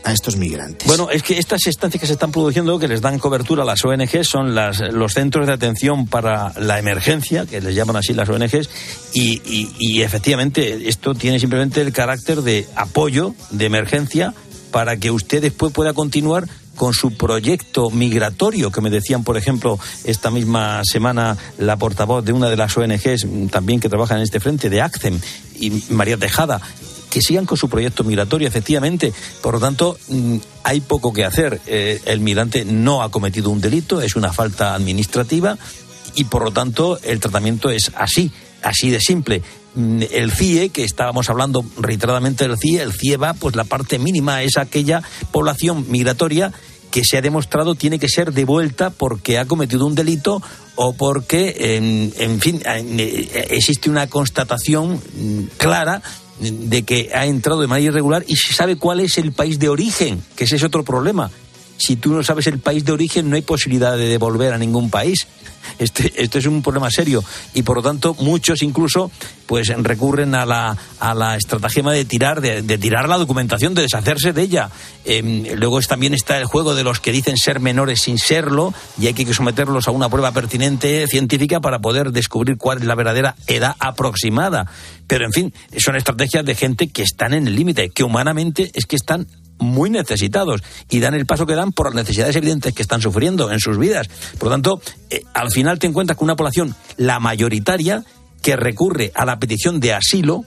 a 0.05 0.12
estos 0.12 0.37
migrantes? 0.37 0.87
Bueno, 0.87 1.11
es 1.11 1.23
que 1.23 1.38
estas 1.38 1.67
estancias 1.67 2.01
que 2.01 2.07
se 2.07 2.15
están 2.15 2.33
produciendo, 2.33 2.79
que 2.79 2.88
les 2.88 3.01
dan 3.01 3.19
cobertura 3.19 3.62
a 3.62 3.67
las 3.67 3.85
ONG, 3.85 4.25
son 4.25 4.55
las, 4.55 4.81
los 4.81 5.12
centros 5.12 5.47
de 5.47 5.53
atención 5.53 6.07
para 6.07 6.53
la 6.59 6.79
emergencia, 6.79 7.47
que 7.47 7.61
les 7.61 7.75
llaman 7.75 7.97
así 7.97 8.15
las 8.15 8.29
ONGs, 8.29 8.69
y, 9.15 10.03
efectivamente 10.03 10.88
esto 10.88 11.15
tiene 11.15 11.38
simplemente 11.38 11.81
el 11.81 11.93
carácter 11.93 12.43
de 12.43 12.67
apoyo, 12.75 13.35
de 13.51 13.67
emergencia, 13.67 14.35
para 14.71 14.97
que 14.97 15.11
usted 15.11 15.43
después 15.43 15.73
pueda 15.73 15.93
continuar 15.93 16.49
con 16.75 16.95
su 16.95 17.15
proyecto 17.15 17.91
migratorio, 17.91 18.71
que 18.71 18.81
me 18.81 18.91
decían, 18.91 19.25
por 19.25 19.37
ejemplo, 19.37 19.79
esta 20.05 20.31
misma 20.31 20.81
semana 20.85 21.37
la 21.59 21.77
portavoz 21.77 22.25
de 22.25 22.33
una 22.33 22.49
de 22.49 22.57
las 22.57 22.77
ONGs 22.77 23.27
también 23.51 23.79
que 23.79 23.91
trabaja 23.91 24.17
en 24.17 24.23
este 24.23 24.41
frente, 24.41 24.71
de 24.71 24.81
ACCEM, 24.81 25.21
y 25.61 25.71
María 25.91 26.17
Tejada, 26.17 26.61
que 27.12 27.20
sigan 27.20 27.44
con 27.44 27.59
su 27.59 27.68
proyecto 27.68 28.05
migratorio, 28.05 28.48
efectivamente. 28.48 29.12
Por 29.42 29.55
lo 29.55 29.61
tanto, 29.61 29.98
mm, 30.09 30.37
hay 30.64 30.81
poco 30.81 31.12
que 31.12 31.27
hacer. 31.27 31.61
Eh, 31.66 32.01
el 32.07 32.20
migrante 32.20 32.64
no 32.64 33.03
ha 33.03 33.11
cometido 33.11 33.51
un 33.51 33.61
delito, 33.61 34.01
es 34.01 34.16
una 34.16 34.33
falta 34.33 34.75
administrativa 34.75 35.59
y, 36.14 36.25
por 36.25 36.42
lo 36.42 36.53
tanto, 36.53 36.98
el 37.03 37.20
tratamiento 37.20 37.68
es 37.68 37.92
así, 37.96 38.33
así 38.62 38.88
de 38.88 38.98
simple. 38.98 39.42
Mm, 39.75 40.05
El 40.11 40.33
CIE, 40.33 40.70
que 40.70 40.85
estábamos 40.85 41.29
hablando 41.29 41.66
reiteradamente 41.77 42.48
del 42.48 42.57
CIE, 42.57 42.81
el 42.81 42.94
CIE 42.94 43.18
va, 43.18 43.35
pues 43.35 43.57
la 43.57 43.64
parte 43.64 43.98
mínima 43.98 44.42
es 44.42 44.57
aquella 44.57 45.03
población 45.33 45.85
migratoria 45.90 46.51
que 46.90 47.05
se 47.05 47.16
ha 47.18 47.22
demostrado 47.22 47.75
tiene 47.75 47.98
que 47.98 48.09
ser 48.09 48.33
devuelta 48.33 48.90
porque 48.90 49.38
ha 49.38 49.46
cometido 49.46 49.87
un 49.87 49.94
delito 49.94 50.42
o 50.77 50.92
porque, 50.94 51.77
en, 51.77 52.12
en 52.18 52.40
fin, 52.40 52.62
eh, 52.66 53.48
existe 53.51 53.88
una 53.90 54.09
constatación 54.09 54.94
mm, 54.94 55.42
clara 55.57 56.03
de 56.40 56.83
que 56.83 57.11
ha 57.14 57.27
entrado 57.27 57.61
de 57.61 57.66
manera 57.66 57.88
irregular 57.88 58.25
y 58.27 58.37
se 58.37 58.53
sabe 58.53 58.77
cuál 58.77 59.01
es 59.01 59.18
el 59.18 59.33
país 59.33 59.59
de 59.59 59.68
origen, 59.68 60.23
que 60.37 60.45
ese 60.45 60.57
es 60.57 60.62
otro 60.62 60.83
problema. 60.83 61.31
Si 61.77 61.97
tú 61.97 62.14
no 62.14 62.23
sabes 62.23 62.47
el 62.47 62.59
país 62.59 62.85
de 62.85 62.92
origen, 62.92 63.29
no 63.29 63.37
hay 63.37 63.42
posibilidad 63.42 63.97
de 63.97 64.09
devolver 64.09 64.53
a 64.53 64.59
ningún 64.59 64.90
país. 64.90 65.27
Este, 65.79 66.12
esto 66.22 66.38
es 66.38 66.46
un 66.46 66.62
problema 66.62 66.90
serio 66.90 67.25
y 67.55 67.62
por 67.62 67.77
lo 67.77 67.83
tanto 67.83 68.14
muchos 68.20 68.62
incluso 68.62 69.11
pues 69.46 69.68
recurren 69.68 70.35
a 70.35 70.46
la, 70.46 70.77
a 71.01 71.14
la 71.14 71.37
estratagema 71.37 71.92
de 71.92 72.05
tirar 72.05 72.40
de, 72.40 72.79
tirar 72.79 73.09
la 73.09 73.18
documentación 73.18 73.75
de 73.75 73.83
deshacerse 73.83 74.33
de 74.33 74.42
ella. 74.42 74.70
Eh, 75.05 75.55
luego 75.57 75.81
también 75.83 76.14
está 76.14 76.38
el 76.38 76.44
juego 76.44 76.75
de 76.75 76.85
los 76.85 77.01
que 77.01 77.12
dicen 77.12 77.37
ser 77.37 77.61
menores 77.61 78.03
sin 78.03 78.18
serlo 78.18 78.72
y 78.98 79.07
hay 79.07 79.14
que 79.14 79.33
someterlos 79.35 79.88
a 79.88 79.90
una 79.90 80.09
prueba 80.09 80.33
pertinente 80.33 81.07
científica 81.07 81.61
para 81.61 81.81
poder 81.81 82.12
descubrir 82.12 82.57
cuál 82.57 82.79
es 82.79 82.85
la 82.85 82.94
verdadera 82.94 83.35
edad 83.46 83.77
aproximada. 83.79 84.66
Pero 85.07 85.27
en 85.27 85.33
fin 85.33 85.55
son 85.79 85.96
estrategias 85.96 86.44
de 86.44 86.55
gente 86.55 86.88
que 86.88 87.03
están 87.03 87.35
en 87.35 87.46
el 87.46 87.57
límite 87.57 87.90
que 87.90 88.05
humanamente 88.05 88.70
es 88.75 88.87
que 88.87 88.96
están 88.96 89.27
muy 89.62 89.90
necesitados 89.90 90.62
y 90.90 91.01
dan 91.01 91.14
el 91.14 91.27
paso 91.27 91.46
que 91.46 91.55
dan 91.55 91.72
por 91.72 91.87
las 91.87 91.94
necesidades 91.94 92.37
evidentes 92.37 92.75
que 92.75 92.83
están 92.83 93.01
sufriendo 93.01 93.51
en 93.51 93.61
sus 93.61 93.79
vidas. 93.79 94.09
Por 94.38 94.48
lo 94.48 94.51
tanto, 94.51 94.83
eh, 95.11 95.22
al 95.35 95.51
final 95.51 95.79
te 95.79 95.87
encuentras 95.87 96.18
con 96.18 96.27
una 96.27 96.37
población, 96.37 96.75
la 96.96 97.20
mayoritaria, 97.20 98.05
que 98.42 98.57
recurre 98.57 99.12
a 99.14 99.25
la 99.25 99.38
petición 99.38 99.81
de 99.81 99.94
asilo, 99.94 100.44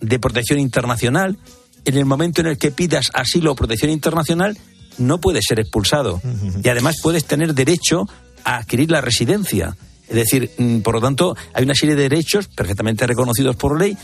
de 0.00 0.18
protección 0.18 0.60
internacional. 0.60 1.38
En 1.84 1.96
el 1.96 2.04
momento 2.04 2.40
en 2.40 2.46
el 2.46 2.58
que 2.58 2.70
pidas 2.70 3.10
asilo 3.12 3.52
o 3.52 3.56
protección 3.56 3.90
internacional, 3.90 4.56
no 4.98 5.18
puedes 5.18 5.44
ser 5.46 5.58
expulsado. 5.58 6.20
Y 6.62 6.68
además 6.68 6.96
puedes 7.02 7.24
tener 7.24 7.54
derecho 7.54 8.08
a 8.44 8.58
adquirir 8.58 8.90
la 8.90 9.00
residencia. 9.00 9.76
Es 10.08 10.14
decir, 10.16 10.50
mm, 10.58 10.80
por 10.80 10.94
lo 10.94 11.00
tanto, 11.00 11.36
hay 11.54 11.64
una 11.64 11.74
serie 11.74 11.96
de 11.96 12.02
derechos 12.02 12.48
perfectamente 12.48 13.06
reconocidos 13.06 13.56
por 13.56 13.80
ley 13.80 13.96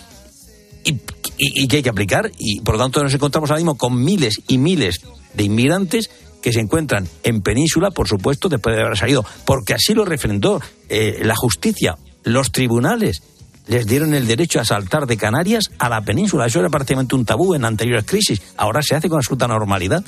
y, 0.84 0.96
y, 1.38 1.68
que 1.68 1.76
hay 1.76 1.82
que 1.82 1.88
aplicar. 1.88 2.30
Y 2.38 2.60
por 2.60 2.74
lo 2.74 2.82
tanto 2.82 3.02
nos 3.02 3.14
encontramos 3.14 3.50
ahora 3.50 3.60
mismo 3.60 3.76
con 3.76 4.02
miles 4.02 4.42
y 4.48 4.58
miles 4.58 5.00
de 5.34 5.44
inmigrantes 5.44 6.10
que 6.42 6.52
se 6.52 6.60
encuentran 6.60 7.08
en 7.22 7.40
península, 7.40 7.90
por 7.90 8.08
supuesto, 8.08 8.48
después 8.48 8.76
de 8.76 8.82
haber 8.82 8.96
salido, 8.96 9.24
porque 9.44 9.74
así 9.74 9.94
lo 9.94 10.04
refrendó 10.04 10.60
eh, 10.88 11.20
la 11.22 11.34
justicia, 11.36 11.96
los 12.24 12.52
tribunales. 12.52 13.22
Les 13.66 13.86
dieron 13.86 14.14
el 14.14 14.26
derecho 14.26 14.60
a 14.60 14.64
saltar 14.64 15.06
de 15.06 15.16
Canarias 15.16 15.70
a 15.78 15.88
la 15.88 16.00
península. 16.00 16.46
Eso 16.46 16.60
era 16.60 16.70
prácticamente 16.70 17.14
un 17.14 17.26
tabú 17.26 17.54
en 17.54 17.64
anteriores 17.64 18.06
crisis. 18.06 18.40
Ahora 18.56 18.80
se 18.82 18.94
hace 18.94 19.08
con 19.08 19.18
absoluta 19.18 19.46
normalidad. 19.46 20.02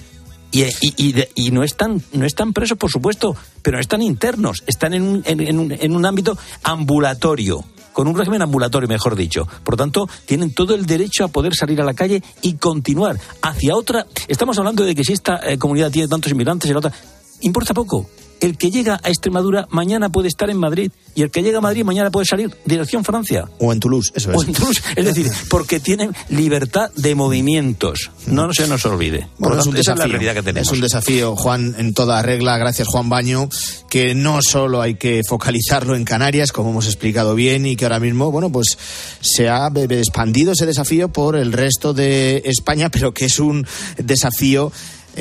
Y, 0.53 0.63
y, 0.65 0.95
y, 0.97 1.13
de, 1.13 1.29
y, 1.35 1.51
no, 1.51 1.63
están, 1.63 2.03
no 2.13 2.25
están 2.25 2.53
presos, 2.53 2.77
por 2.77 2.91
supuesto, 2.91 3.37
pero 3.63 3.79
están 3.79 4.03
internos, 4.03 4.65
están 4.67 4.95
en 4.95 5.03
un, 5.03 5.23
en, 5.25 5.41
en 5.41 5.59
un, 5.61 5.73
en 5.73 5.95
un 5.95 6.07
ámbito 6.07 6.37
ambulatorio 6.65 7.65
con 7.93 8.09
un 8.09 8.17
régimen 8.17 8.43
ambulatorio, 8.43 8.89
mejor 8.89 9.17
dicho. 9.17 9.47
Por 9.65 9.75
lo 9.75 9.79
tanto, 9.79 10.09
tienen 10.27 10.53
todo 10.53 10.75
el 10.75 10.87
derecho 10.87 11.25
a 11.25 11.29
poder 11.29 11.55
salir 11.55 11.81
a 11.81 11.85
la 11.85 11.95
calle 11.95 12.23
y 12.43 12.55
continuar 12.55 13.19
hacia 13.43 13.77
otra. 13.77 14.07
Estamos 14.29 14.59
hablando 14.59 14.85
de 14.85 14.95
que 14.95 15.05
si 15.05 15.13
esta 15.13 15.41
eh, 15.49 15.59
comunidad 15.59 15.91
tiene 15.91 16.09
tantos 16.09 16.33
inmigrantes 16.33 16.71
y 16.71 16.73
la 16.73 16.79
otra, 16.79 16.93
importa 17.41 17.75
poco. 17.75 18.07
El 18.41 18.57
que 18.57 18.71
llega 18.71 19.01
a 19.03 19.09
Extremadura 19.09 19.67
mañana 19.71 20.09
puede 20.09 20.29
estar 20.29 20.49
en 20.49 20.57
Madrid 20.57 20.91
y 21.15 21.23
el 21.23 21.31
que 21.31 21.43
llega 21.43 21.59
a 21.59 21.61
Madrid 21.61 21.85
mañana 21.85 22.11
puede 22.11 22.27
salir 22.27 22.57
dirección 22.65 23.05
Francia. 23.05 23.45
O 23.59 23.73
en 23.73 23.81
Toulouse, 23.81 24.13
eso 24.15 24.31
es. 24.31 24.39
O 24.39 24.43
en 24.43 24.53
Toulouse, 24.53 24.83
es 24.97 25.05
decir, 25.05 25.31
porque 25.51 25.81
tienen 25.81 26.13
libertad 26.29 26.91
de 26.97 27.15
movimientos. 27.15 28.11
No, 28.27 28.53
se 28.55 28.67
nos 28.67 28.85
olvide. 28.87 29.29
Bueno, 29.39 29.61
es 29.61 29.67
un 29.67 29.77
esa 29.77 29.93
desafío. 29.93 29.93
es 29.93 29.99
la 29.99 30.07
realidad 30.07 30.35
que 30.35 30.43
tenemos. 30.43 30.69
Es 30.69 30.73
un 30.73 30.81
desafío, 30.81 31.37
Juan, 31.37 31.75
en 31.79 31.93
toda 31.93 32.23
regla. 32.23 32.57
Gracias, 32.59 32.89
Juan 32.89 33.09
Baño. 33.09 33.49
Que 33.89 34.15
no 34.15 34.41
solo 34.41 34.81
hay 34.81 34.95
que 34.95 35.21
focalizarlo 35.29 35.95
en 35.97 36.05
Canarias, 36.05 36.53
como 36.53 36.71
hemos 36.71 36.87
explicado 36.87 37.35
bien, 37.35 37.67
y 37.67 37.77
que 37.77 37.85
ahora 37.85 38.01
mismo, 38.01 38.31
bueno, 38.31 38.51
pues 38.51 38.79
se 39.21 39.49
ha 39.49 39.69
expandido 39.69 40.53
ese 40.53 40.67
desafío 40.67 41.09
por 41.09 41.37
el 41.37 41.53
resto 41.53 41.93
de 41.93 42.43
España, 42.45 42.89
pero 42.93 43.13
que 43.13 43.27
es 43.27 43.39
un 43.39 43.67
desafío 43.99 44.73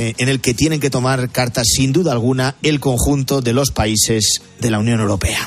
eh, 0.01 0.15
en 0.17 0.29
el 0.29 0.39
que 0.39 0.53
tienen 0.53 0.79
que 0.79 0.89
tomar 0.89 1.29
cartas 1.29 1.67
sin 1.75 1.91
duda 1.91 2.13
alguna 2.13 2.55
el 2.63 2.79
conjunto 2.79 3.41
de 3.41 3.51
los 3.51 3.71
países 3.71 4.41
de 4.57 4.71
la 4.71 4.79
Unión 4.79 5.01
Europea. 5.01 5.45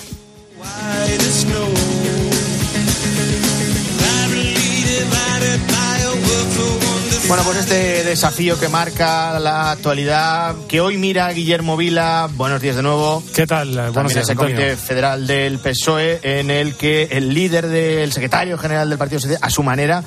Bueno, 7.29 7.45
pues 7.45 7.61
este 7.61 8.05
desafío 8.05 8.61
que 8.61 8.69
marca 8.69 9.41
la 9.41 9.71
actualidad, 9.71 10.55
que 10.69 10.83
hoy 10.83 10.99
mira 10.99 11.33
Guillermo 11.33 11.79
Vila. 11.79 12.29
Buenos 12.35 12.61
días 12.61 12.77
de 12.77 12.83
nuevo. 12.83 13.25
¿Qué 13.35 13.47
tal? 13.47 13.69
Buenos 13.71 13.95
También 13.95 14.09
días, 14.17 14.29
ese 14.29 14.37
comité 14.37 14.77
federal 14.77 15.27
del 15.27 15.61
PSOE 15.61 16.21
en 16.23 16.51
el 16.51 16.75
que 16.75 17.05
el 17.05 17.33
líder 17.33 17.69
del 17.69 18.13
secretario 18.13 18.59
general 18.59 18.91
del 18.91 18.99
Partido 18.99 19.19
Socialista, 19.19 19.47
a 19.47 19.49
su 19.49 19.63
manera, 19.63 20.05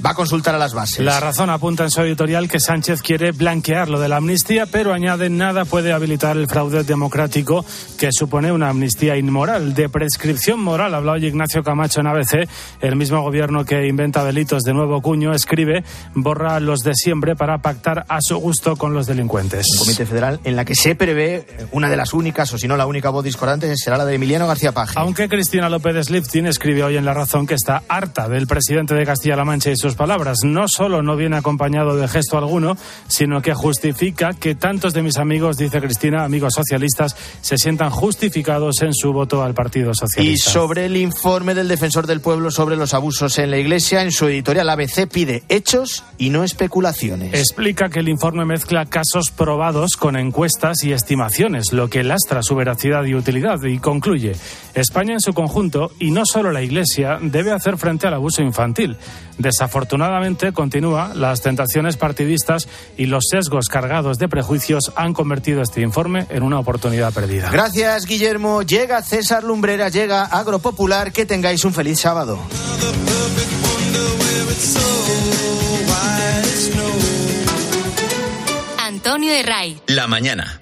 va 0.00 0.10
a 0.10 0.14
consultar 0.14 0.54
a 0.54 0.58
las 0.58 0.74
bases. 0.74 1.00
La 1.00 1.20
razón 1.20 1.50
apunta 1.50 1.84
en 1.84 1.90
su 1.90 2.00
editorial 2.02 2.48
que 2.48 2.60
Sánchez 2.60 3.02
quiere 3.02 3.32
blanquear 3.32 3.88
lo 3.88 4.00
de 4.00 4.08
la 4.08 4.16
amnistía, 4.16 4.66
pero 4.66 4.92
añade 4.92 5.30
nada 5.30 5.64
puede 5.64 5.92
habilitar 5.92 6.36
el 6.36 6.48
fraude 6.48 6.84
democrático 6.84 7.64
que 7.98 8.08
supone 8.12 8.52
una 8.52 8.68
amnistía 8.68 9.16
inmoral. 9.16 9.74
De 9.74 9.88
prescripción 9.88 10.60
moral 10.60 10.94
habló 10.94 11.12
hoy 11.12 11.26
Ignacio 11.26 11.62
Camacho 11.62 12.00
en 12.00 12.06
ABC. 12.06 12.48
El 12.80 12.96
mismo 12.96 13.20
gobierno 13.22 13.64
que 13.64 13.86
inventa 13.86 14.24
delitos 14.24 14.62
de 14.62 14.72
nuevo 14.72 15.00
cuño 15.00 15.32
escribe, 15.32 15.84
borra 16.14 16.60
los 16.60 16.80
de 16.80 16.94
siempre 16.94 17.36
para 17.36 17.58
pactar 17.58 18.04
a 18.08 18.20
su 18.20 18.36
gusto 18.38 18.76
con 18.76 18.94
los 18.94 19.06
delincuentes. 19.06 19.66
Un 19.72 19.78
comité 19.78 20.06
federal 20.06 20.40
en 20.44 20.56
la 20.56 20.64
que 20.64 20.74
se 20.74 20.94
prevé 20.94 21.46
una 21.72 21.88
de 21.88 21.96
las 21.96 22.12
únicas, 22.12 22.52
o 22.52 22.58
si 22.58 22.68
no 22.68 22.76
la 22.76 22.86
única 22.86 23.10
voz 23.10 23.24
discordante, 23.24 23.74
será 23.76 23.96
la 23.96 24.04
de 24.04 24.14
Emiliano 24.14 24.46
García 24.46 24.72
Paje. 24.72 24.94
Aunque 24.96 25.28
Cristina 25.28 25.68
López 25.68 26.06
Sliftin 26.06 26.46
escribe 26.46 26.82
hoy 26.84 26.96
en 26.96 27.04
La 27.04 27.14
Razón 27.14 27.46
que 27.46 27.54
está 27.54 27.82
harta 27.88 28.28
del 28.28 28.46
presidente 28.46 28.94
de 28.94 29.04
Castilla-La 29.04 29.44
Mancha 29.44 29.70
y 29.70 29.76
sus 29.82 29.94
palabras. 29.94 30.38
No 30.44 30.68
solo 30.68 31.02
no 31.02 31.16
viene 31.16 31.36
acompañado 31.36 31.96
de 31.96 32.08
gesto 32.08 32.38
alguno, 32.38 32.76
sino 33.08 33.42
que 33.42 33.52
justifica 33.52 34.32
que 34.32 34.54
tantos 34.54 34.94
de 34.94 35.02
mis 35.02 35.18
amigos, 35.18 35.56
dice 35.56 35.80
Cristina, 35.80 36.24
amigos 36.24 36.54
socialistas, 36.54 37.16
se 37.40 37.58
sientan 37.58 37.90
justificados 37.90 38.80
en 38.82 38.94
su 38.94 39.12
voto 39.12 39.42
al 39.42 39.54
Partido 39.54 39.90
Y 39.90 39.94
Socialista. 39.94 40.50
sobre 40.50 40.86
el 40.86 40.96
informe 40.96 41.54
del 41.54 41.68
defensor 41.68 42.06
del 42.06 42.20
pueblo 42.20 42.50
sobre 42.50 42.76
los 42.76 42.94
abusos 42.94 43.38
en 43.38 43.50
la 43.50 43.58
Iglesia, 43.58 44.02
en 44.02 44.12
su 44.12 44.26
editorial 44.26 44.70
ABC 44.70 45.08
pide 45.08 45.42
hechos 45.48 46.04
y 46.16 46.30
no 46.30 46.44
especulaciones. 46.44 47.34
Explica 47.34 47.88
que 47.88 48.00
el 48.00 48.08
informe 48.08 48.44
mezcla 48.44 48.86
casos 48.86 49.30
probados 49.30 49.96
con 49.96 50.16
encuestas 50.16 50.84
y 50.84 50.92
estimaciones, 50.92 51.72
lo 51.72 51.90
que 51.90 52.04
lastra 52.04 52.42
su 52.42 52.54
veracidad 52.54 53.04
y 53.04 53.14
utilidad, 53.14 53.60
y 53.64 53.78
concluye, 53.78 54.36
España 54.74 55.14
en 55.14 55.20
su 55.20 55.32
conjunto, 55.32 55.90
y 55.98 56.12
no 56.12 56.22
solo 56.24 56.52
la 56.52 56.62
Iglesia, 56.62 57.18
debe 57.20 57.52
hacer 57.52 57.76
frente 57.76 58.06
al 58.06 58.14
abuso 58.14 58.42
infantil. 58.42 58.96
Desafortunadamente, 59.62 60.52
continúa, 60.52 61.12
las 61.14 61.40
tentaciones 61.40 61.96
partidistas 61.96 62.66
y 62.96 63.06
los 63.06 63.26
sesgos 63.30 63.68
cargados 63.68 64.18
de 64.18 64.28
prejuicios 64.28 64.90
han 64.96 65.14
convertido 65.14 65.62
este 65.62 65.82
informe 65.82 66.26
en 66.30 66.42
una 66.42 66.58
oportunidad 66.58 67.12
perdida. 67.12 67.48
Gracias, 67.48 68.04
Guillermo. 68.06 68.62
Llega 68.62 69.02
César 69.02 69.44
Lumbrera, 69.44 69.88
llega 69.88 70.24
Agropopular. 70.24 71.12
Que 71.12 71.26
tengáis 71.26 71.64
un 71.64 71.72
feliz 71.72 72.00
sábado. 72.00 72.40
Antonio 78.78 79.32
Herray. 79.32 79.80
La 79.86 80.08
mañana. 80.08 80.61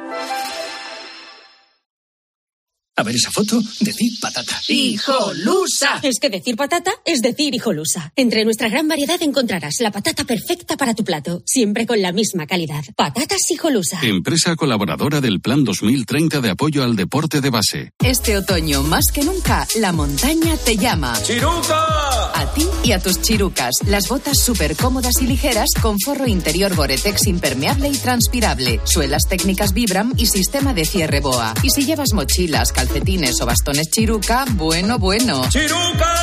A 3.01 3.03
ver 3.03 3.15
esa 3.15 3.31
foto, 3.31 3.59
decir 3.79 4.11
patata. 4.21 4.61
¡Hijolusa! 4.67 5.99
Es 6.03 6.19
que 6.19 6.29
decir 6.29 6.55
patata 6.55 6.91
es 7.03 7.23
decir 7.23 7.55
hijolusa. 7.55 8.13
Entre 8.15 8.45
nuestra 8.45 8.69
gran 8.69 8.87
variedad 8.87 9.19
encontrarás 9.23 9.79
la 9.79 9.89
patata 9.89 10.23
perfecta 10.23 10.77
para 10.77 10.93
tu 10.93 11.03
plato, 11.03 11.41
siempre 11.43 11.87
con 11.87 11.99
la 11.99 12.11
misma 12.11 12.45
calidad. 12.45 12.83
Patatas 12.95 13.49
hijolusa. 13.49 14.01
Empresa 14.03 14.55
colaboradora 14.55 15.19
del 15.19 15.41
Plan 15.41 15.63
2030 15.63 16.41
de 16.41 16.51
apoyo 16.51 16.83
al 16.83 16.95
deporte 16.95 17.41
de 17.41 17.49
base. 17.49 17.91
Este 18.03 18.37
otoño, 18.37 18.83
más 18.83 19.11
que 19.11 19.23
nunca, 19.23 19.67
la 19.79 19.91
montaña 19.93 20.55
te 20.57 20.77
llama. 20.77 21.19
¡Chiruca! 21.23 22.39
A 22.39 22.53
ti 22.53 22.67
y 22.83 22.91
a 22.91 22.99
tus 22.99 23.19
chirucas. 23.23 23.71
Las 23.87 24.09
botas 24.09 24.37
súper 24.39 24.75
cómodas 24.75 25.19
y 25.21 25.25
ligeras 25.25 25.69
con 25.81 25.99
forro 25.99 26.27
interior 26.27 26.75
Gore-Tex 26.75 27.25
impermeable 27.25 27.89
y 27.89 27.97
transpirable, 27.97 28.79
suelas 28.83 29.23
técnicas 29.27 29.73
Vibram 29.73 30.13
y 30.17 30.27
sistema 30.27 30.75
de 30.75 30.85
cierre 30.85 31.19
boa. 31.19 31.55
Y 31.63 31.71
si 31.71 31.83
llevas 31.83 32.13
mochilas, 32.13 32.71
calcetines 32.91 33.41
o 33.41 33.45
bastones 33.45 33.89
chiruca, 33.89 34.45
bueno, 34.51 34.99
bueno. 34.99 35.47
¡Chiruca! 35.49 36.13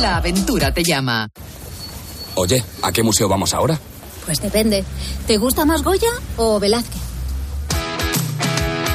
La 0.00 0.18
aventura 0.18 0.72
te 0.72 0.84
llama. 0.84 1.28
Oye, 2.36 2.64
¿a 2.82 2.92
qué 2.92 3.02
museo 3.02 3.28
vamos 3.28 3.52
ahora? 3.52 3.78
Pues 4.24 4.40
depende. 4.40 4.84
¿Te 5.26 5.36
gusta 5.38 5.64
más 5.64 5.82
Goya 5.82 6.10
o 6.36 6.60
Velázquez? 6.60 7.02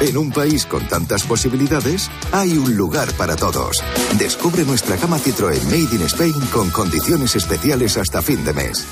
En 0.00 0.16
un 0.16 0.32
país 0.32 0.64
con 0.64 0.88
tantas 0.88 1.24
posibilidades, 1.24 2.10
hay 2.32 2.56
un 2.56 2.74
lugar 2.74 3.12
para 3.12 3.36
todos. 3.36 3.76
Descubre 4.18 4.64
nuestra 4.64 4.96
gama 4.96 5.18
Citroën 5.18 5.62
Made 5.64 5.94
in 5.94 6.02
Spain 6.02 6.40
con 6.52 6.70
condiciones 6.70 7.36
especiales 7.36 7.98
hasta 7.98 8.22
fin 8.22 8.42
de 8.44 8.54
mes. 8.54 8.86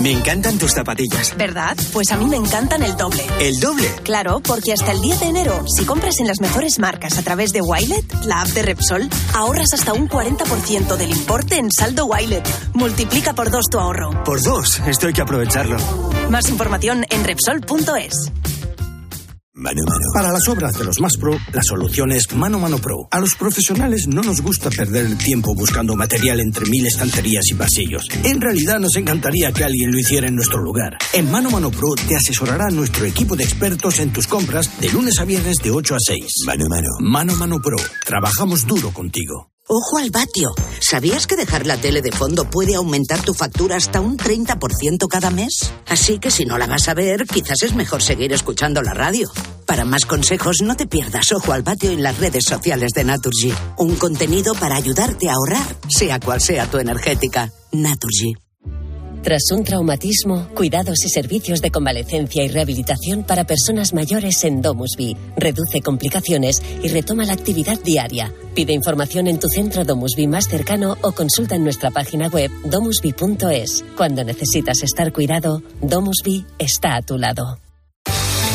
Me 0.00 0.12
encantan 0.12 0.58
tus 0.58 0.72
zapatillas. 0.72 1.36
¿Verdad? 1.36 1.76
Pues 1.92 2.10
a 2.10 2.16
mí 2.16 2.24
me 2.24 2.36
encantan 2.36 2.82
el 2.82 2.96
doble. 2.96 3.22
¿El 3.38 3.60
doble? 3.60 3.86
Claro, 4.02 4.40
porque 4.40 4.72
hasta 4.72 4.92
el 4.92 5.02
10 5.02 5.20
de 5.20 5.26
enero, 5.26 5.64
si 5.68 5.84
compras 5.84 6.20
en 6.20 6.26
las 6.26 6.40
mejores 6.40 6.78
marcas 6.78 7.18
a 7.18 7.22
través 7.22 7.52
de 7.52 7.60
Wilet, 7.60 8.10
la 8.24 8.40
app 8.40 8.48
de 8.48 8.62
Repsol, 8.62 9.10
ahorras 9.34 9.74
hasta 9.74 9.92
un 9.92 10.08
40% 10.08 10.96
del 10.96 11.10
importe 11.10 11.56
en 11.56 11.70
saldo 11.70 12.06
Wilet. 12.06 12.48
Multiplica 12.72 13.34
por 13.34 13.50
dos 13.50 13.66
tu 13.70 13.78
ahorro. 13.78 14.24
Por 14.24 14.42
dos, 14.42 14.80
esto 14.86 15.06
hay 15.06 15.12
que 15.12 15.20
aprovecharlo. 15.20 15.76
Más 16.30 16.48
información 16.48 17.04
en 17.10 17.22
Repsol.es. 17.22 18.14
Mano 19.60 19.82
Mano. 19.86 20.06
Para 20.14 20.32
las 20.32 20.48
obras 20.48 20.72
de 20.72 20.84
los 20.84 20.98
más 21.00 21.12
pro, 21.20 21.36
la 21.52 21.62
solución 21.62 22.12
es 22.12 22.32
Mano 22.34 22.58
Mano 22.58 22.78
Pro. 22.78 23.08
A 23.10 23.20
los 23.20 23.34
profesionales 23.34 24.06
no 24.08 24.22
nos 24.22 24.40
gusta 24.40 24.70
perder 24.70 25.04
el 25.04 25.18
tiempo 25.18 25.54
buscando 25.54 25.94
material 25.94 26.40
entre 26.40 26.64
mil 26.64 26.86
estanterías 26.86 27.44
y 27.50 27.54
pasillos. 27.54 28.06
En 28.24 28.40
realidad 28.40 28.80
nos 28.80 28.96
encantaría 28.96 29.52
que 29.52 29.64
alguien 29.64 29.92
lo 29.92 29.98
hiciera 29.98 30.28
en 30.28 30.36
nuestro 30.36 30.62
lugar. 30.62 30.96
En 31.12 31.30
Mano 31.30 31.50
Mano 31.50 31.70
Pro 31.70 31.94
te 31.94 32.16
asesorará 32.16 32.70
nuestro 32.70 33.04
equipo 33.04 33.36
de 33.36 33.44
expertos 33.44 33.98
en 33.98 34.14
tus 34.14 34.26
compras 34.26 34.80
de 34.80 34.90
lunes 34.92 35.20
a 35.20 35.26
viernes 35.26 35.56
de 35.62 35.70
8 35.70 35.94
a 35.94 35.98
6. 36.00 36.24
Mano 36.46 36.64
Mano. 36.70 36.88
Mano 37.00 37.36
Mano 37.36 37.58
Pro. 37.60 37.76
Trabajamos 38.06 38.66
duro 38.66 38.94
contigo. 38.94 39.50
Ojo 39.72 39.98
al 39.98 40.10
vatio. 40.10 40.52
¿Sabías 40.80 41.28
que 41.28 41.36
dejar 41.36 41.64
la 41.64 41.76
tele 41.76 42.02
de 42.02 42.10
fondo 42.10 42.44
puede 42.50 42.74
aumentar 42.74 43.22
tu 43.22 43.34
factura 43.34 43.76
hasta 43.76 44.00
un 44.00 44.18
30% 44.18 45.06
cada 45.06 45.30
mes? 45.30 45.72
Así 45.86 46.18
que 46.18 46.32
si 46.32 46.44
no 46.44 46.58
la 46.58 46.66
vas 46.66 46.88
a 46.88 46.94
ver, 46.94 47.24
quizás 47.24 47.62
es 47.62 47.76
mejor 47.76 48.02
seguir 48.02 48.32
escuchando 48.32 48.82
la 48.82 48.94
radio. 48.94 49.30
Para 49.66 49.84
más 49.84 50.06
consejos, 50.06 50.56
no 50.62 50.74
te 50.74 50.88
pierdas 50.88 51.30
Ojo 51.30 51.52
al 51.52 51.62
Patio 51.62 51.92
en 51.92 52.02
las 52.02 52.18
redes 52.18 52.46
sociales 52.48 52.90
de 52.96 53.04
Naturgy. 53.04 53.54
Un 53.78 53.94
contenido 53.94 54.54
para 54.54 54.74
ayudarte 54.74 55.30
a 55.30 55.34
ahorrar, 55.34 55.76
sea 55.86 56.18
cual 56.18 56.40
sea 56.40 56.68
tu 56.68 56.78
energética. 56.78 57.52
Naturgy. 57.70 58.49
Tras 59.22 59.50
un 59.52 59.64
traumatismo, 59.64 60.48
cuidados 60.54 61.04
y 61.04 61.10
servicios 61.10 61.60
de 61.60 61.70
convalecencia 61.70 62.42
y 62.42 62.48
rehabilitación 62.48 63.22
para 63.22 63.44
personas 63.44 63.92
mayores 63.92 64.42
en 64.44 64.62
Domusby. 64.62 65.16
Reduce 65.36 65.82
complicaciones 65.82 66.62
y 66.82 66.88
retoma 66.88 67.24
la 67.24 67.34
actividad 67.34 67.78
diaria. 67.82 68.32
Pide 68.54 68.72
información 68.72 69.26
en 69.26 69.38
tu 69.38 69.48
centro 69.48 69.84
Domusby 69.84 70.26
más 70.26 70.46
cercano 70.48 70.96
o 71.02 71.12
consulta 71.12 71.54
en 71.54 71.64
nuestra 71.64 71.90
página 71.90 72.28
web 72.28 72.50
domusby.es. 72.64 73.84
Cuando 73.96 74.24
necesitas 74.24 74.82
estar 74.82 75.12
cuidado, 75.12 75.62
Domusby 75.82 76.46
está 76.58 76.96
a 76.96 77.02
tu 77.02 77.18
lado. 77.18 77.58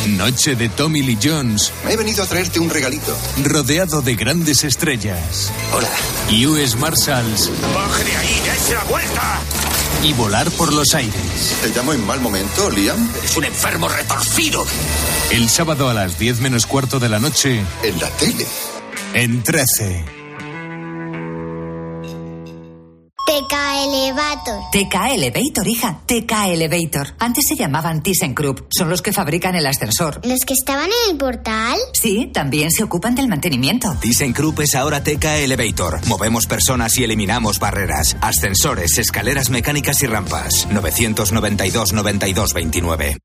Noche 0.08 0.56
de 0.56 0.70
Tommy 0.70 1.02
Lee 1.02 1.18
Jones. 1.22 1.72
He 1.90 1.98
venido 1.98 2.24
a 2.24 2.28
traerte 2.28 2.60
un 2.60 2.70
regalito. 2.70 3.18
Rodeado 3.44 4.02
de 4.02 4.16
grandes 4.16 4.64
estrellas. 4.64 5.52
Hola. 5.74 5.90
US 6.48 6.76
Marshals. 6.76 7.52
¡Baje 7.74 8.04
de 8.04 8.16
ahí! 8.16 8.42
¡Dese 8.46 8.74
la 8.76 8.84
vuelta! 8.84 9.42
Y 10.04 10.14
volar 10.14 10.50
por 10.52 10.72
los 10.74 10.94
aires. 10.94 11.58
¿Te 11.62 11.70
llamo 11.70 11.94
en 11.94 12.06
mal 12.06 12.20
momento, 12.22 12.70
Liam? 12.70 13.10
Eres 13.18 13.36
un 13.38 13.46
enfermo 13.46 13.88
retorcido. 13.88 14.66
El 15.32 15.50
sábado 15.50 15.90
a 15.90 15.94
las 15.94 16.20
10 16.20 16.42
menos 16.42 16.68
cuarto 16.68 17.00
de 17.00 17.10
la 17.10 17.20
noche. 17.20 17.64
En 17.84 18.00
la 18.00 18.10
tele. 18.12 18.46
En 19.14 19.42
13. 19.42 20.15
TK 23.36 23.54
Elevator. 23.84 24.62
TK 24.72 24.96
Elevator, 25.14 25.68
hija. 25.68 26.00
TK 26.06 26.32
Elevator. 26.54 27.16
Antes 27.20 27.44
se 27.46 27.58
llamaban 27.58 28.02
ThyssenKrupp. 28.02 28.70
Son 28.70 28.90
los 28.90 29.02
que 29.02 29.12
fabrican 29.12 29.56
el 29.56 29.68
ascensor. 29.68 30.22
¿Los 30.24 30.46
que 30.46 30.54
estaban 30.54 30.86
en 30.86 31.12
el 31.12 31.18
portal? 31.18 31.78
Sí, 31.92 32.30
también 32.34 32.72
se 32.72 32.84
ocupan 32.84 33.14
del 33.14 33.28
mantenimiento. 33.28 33.94
ThyssenKrupp 34.00 34.62
es 34.62 34.76
ahora 34.76 35.04
TK 35.04 35.26
Elevator. 35.44 36.08
Movemos 36.08 36.48
personas 36.48 36.98
y 36.98 37.04
eliminamos 37.04 37.60
barreras. 37.60 38.16
Ascensores, 38.22 38.98
escaleras 38.98 39.50
mecánicas 39.50 40.02
y 40.02 40.08
rampas. 40.08 40.68
992 40.72 41.92
92 41.92 42.54
29. 42.54 43.18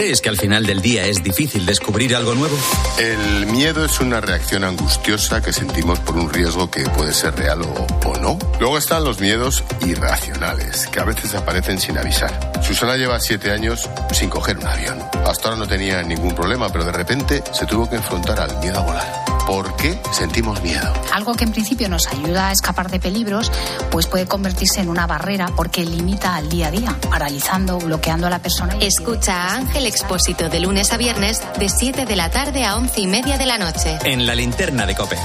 ¿Crees 0.00 0.22
que 0.22 0.30
al 0.30 0.38
final 0.38 0.64
del 0.64 0.80
día 0.80 1.04
es 1.04 1.22
difícil 1.22 1.66
descubrir 1.66 2.16
algo 2.16 2.34
nuevo? 2.34 2.56
El 2.98 3.44
miedo 3.44 3.84
es 3.84 4.00
una 4.00 4.22
reacción 4.22 4.64
angustiosa 4.64 5.42
que 5.42 5.52
sentimos 5.52 5.98
por 5.98 6.16
un 6.16 6.32
riesgo 6.32 6.70
que 6.70 6.84
puede 6.84 7.12
ser 7.12 7.36
real 7.36 7.60
o, 7.60 7.86
o 8.08 8.18
no. 8.18 8.38
Luego 8.58 8.78
están 8.78 9.04
los 9.04 9.20
miedos 9.20 9.62
irracionales, 9.86 10.86
que 10.86 11.00
a 11.00 11.04
veces 11.04 11.34
aparecen 11.34 11.78
sin 11.78 11.98
avisar. 11.98 12.32
Susana 12.62 12.96
lleva 12.96 13.20
siete 13.20 13.50
años 13.50 13.90
sin 14.10 14.30
coger 14.30 14.56
un 14.56 14.68
avión. 14.68 14.98
Hasta 15.26 15.50
ahora 15.50 15.60
no 15.60 15.68
tenía 15.68 16.02
ningún 16.02 16.34
problema, 16.34 16.72
pero 16.72 16.86
de 16.86 16.92
repente 16.92 17.44
se 17.52 17.66
tuvo 17.66 17.86
que 17.86 17.96
enfrentar 17.96 18.40
al 18.40 18.58
miedo 18.58 18.78
a 18.78 18.82
volar. 18.82 19.39
¿Por 19.46 19.74
qué 19.76 19.98
sentimos 20.12 20.62
miedo? 20.62 20.92
Algo 21.12 21.34
que 21.34 21.44
en 21.44 21.52
principio 21.52 21.88
nos 21.88 22.06
ayuda 22.06 22.48
a 22.48 22.52
escapar 22.52 22.90
de 22.90 23.00
peligros, 23.00 23.50
pues 23.90 24.06
puede 24.06 24.26
convertirse 24.26 24.80
en 24.80 24.88
una 24.88 25.06
barrera 25.06 25.48
porque 25.56 25.84
limita 25.84 26.36
al 26.36 26.48
día 26.48 26.68
a 26.68 26.70
día, 26.70 26.96
paralizando, 27.10 27.78
bloqueando 27.78 28.26
a 28.26 28.30
la 28.30 28.40
persona. 28.40 28.76
Escucha 28.80 29.34
a 29.34 29.54
Ángel 29.56 29.86
Expósito 29.86 30.48
de 30.48 30.60
lunes 30.60 30.92
a 30.92 30.96
viernes 30.96 31.42
de 31.58 31.68
7 31.68 32.06
de 32.06 32.16
la 32.16 32.30
tarde 32.30 32.64
a 32.64 32.76
11 32.76 33.00
y 33.00 33.06
media 33.06 33.38
de 33.38 33.46
la 33.46 33.58
noche. 33.58 33.98
En 34.04 34.26
la 34.26 34.34
linterna 34.34 34.86
de 34.86 34.94
Cope. 34.94 35.16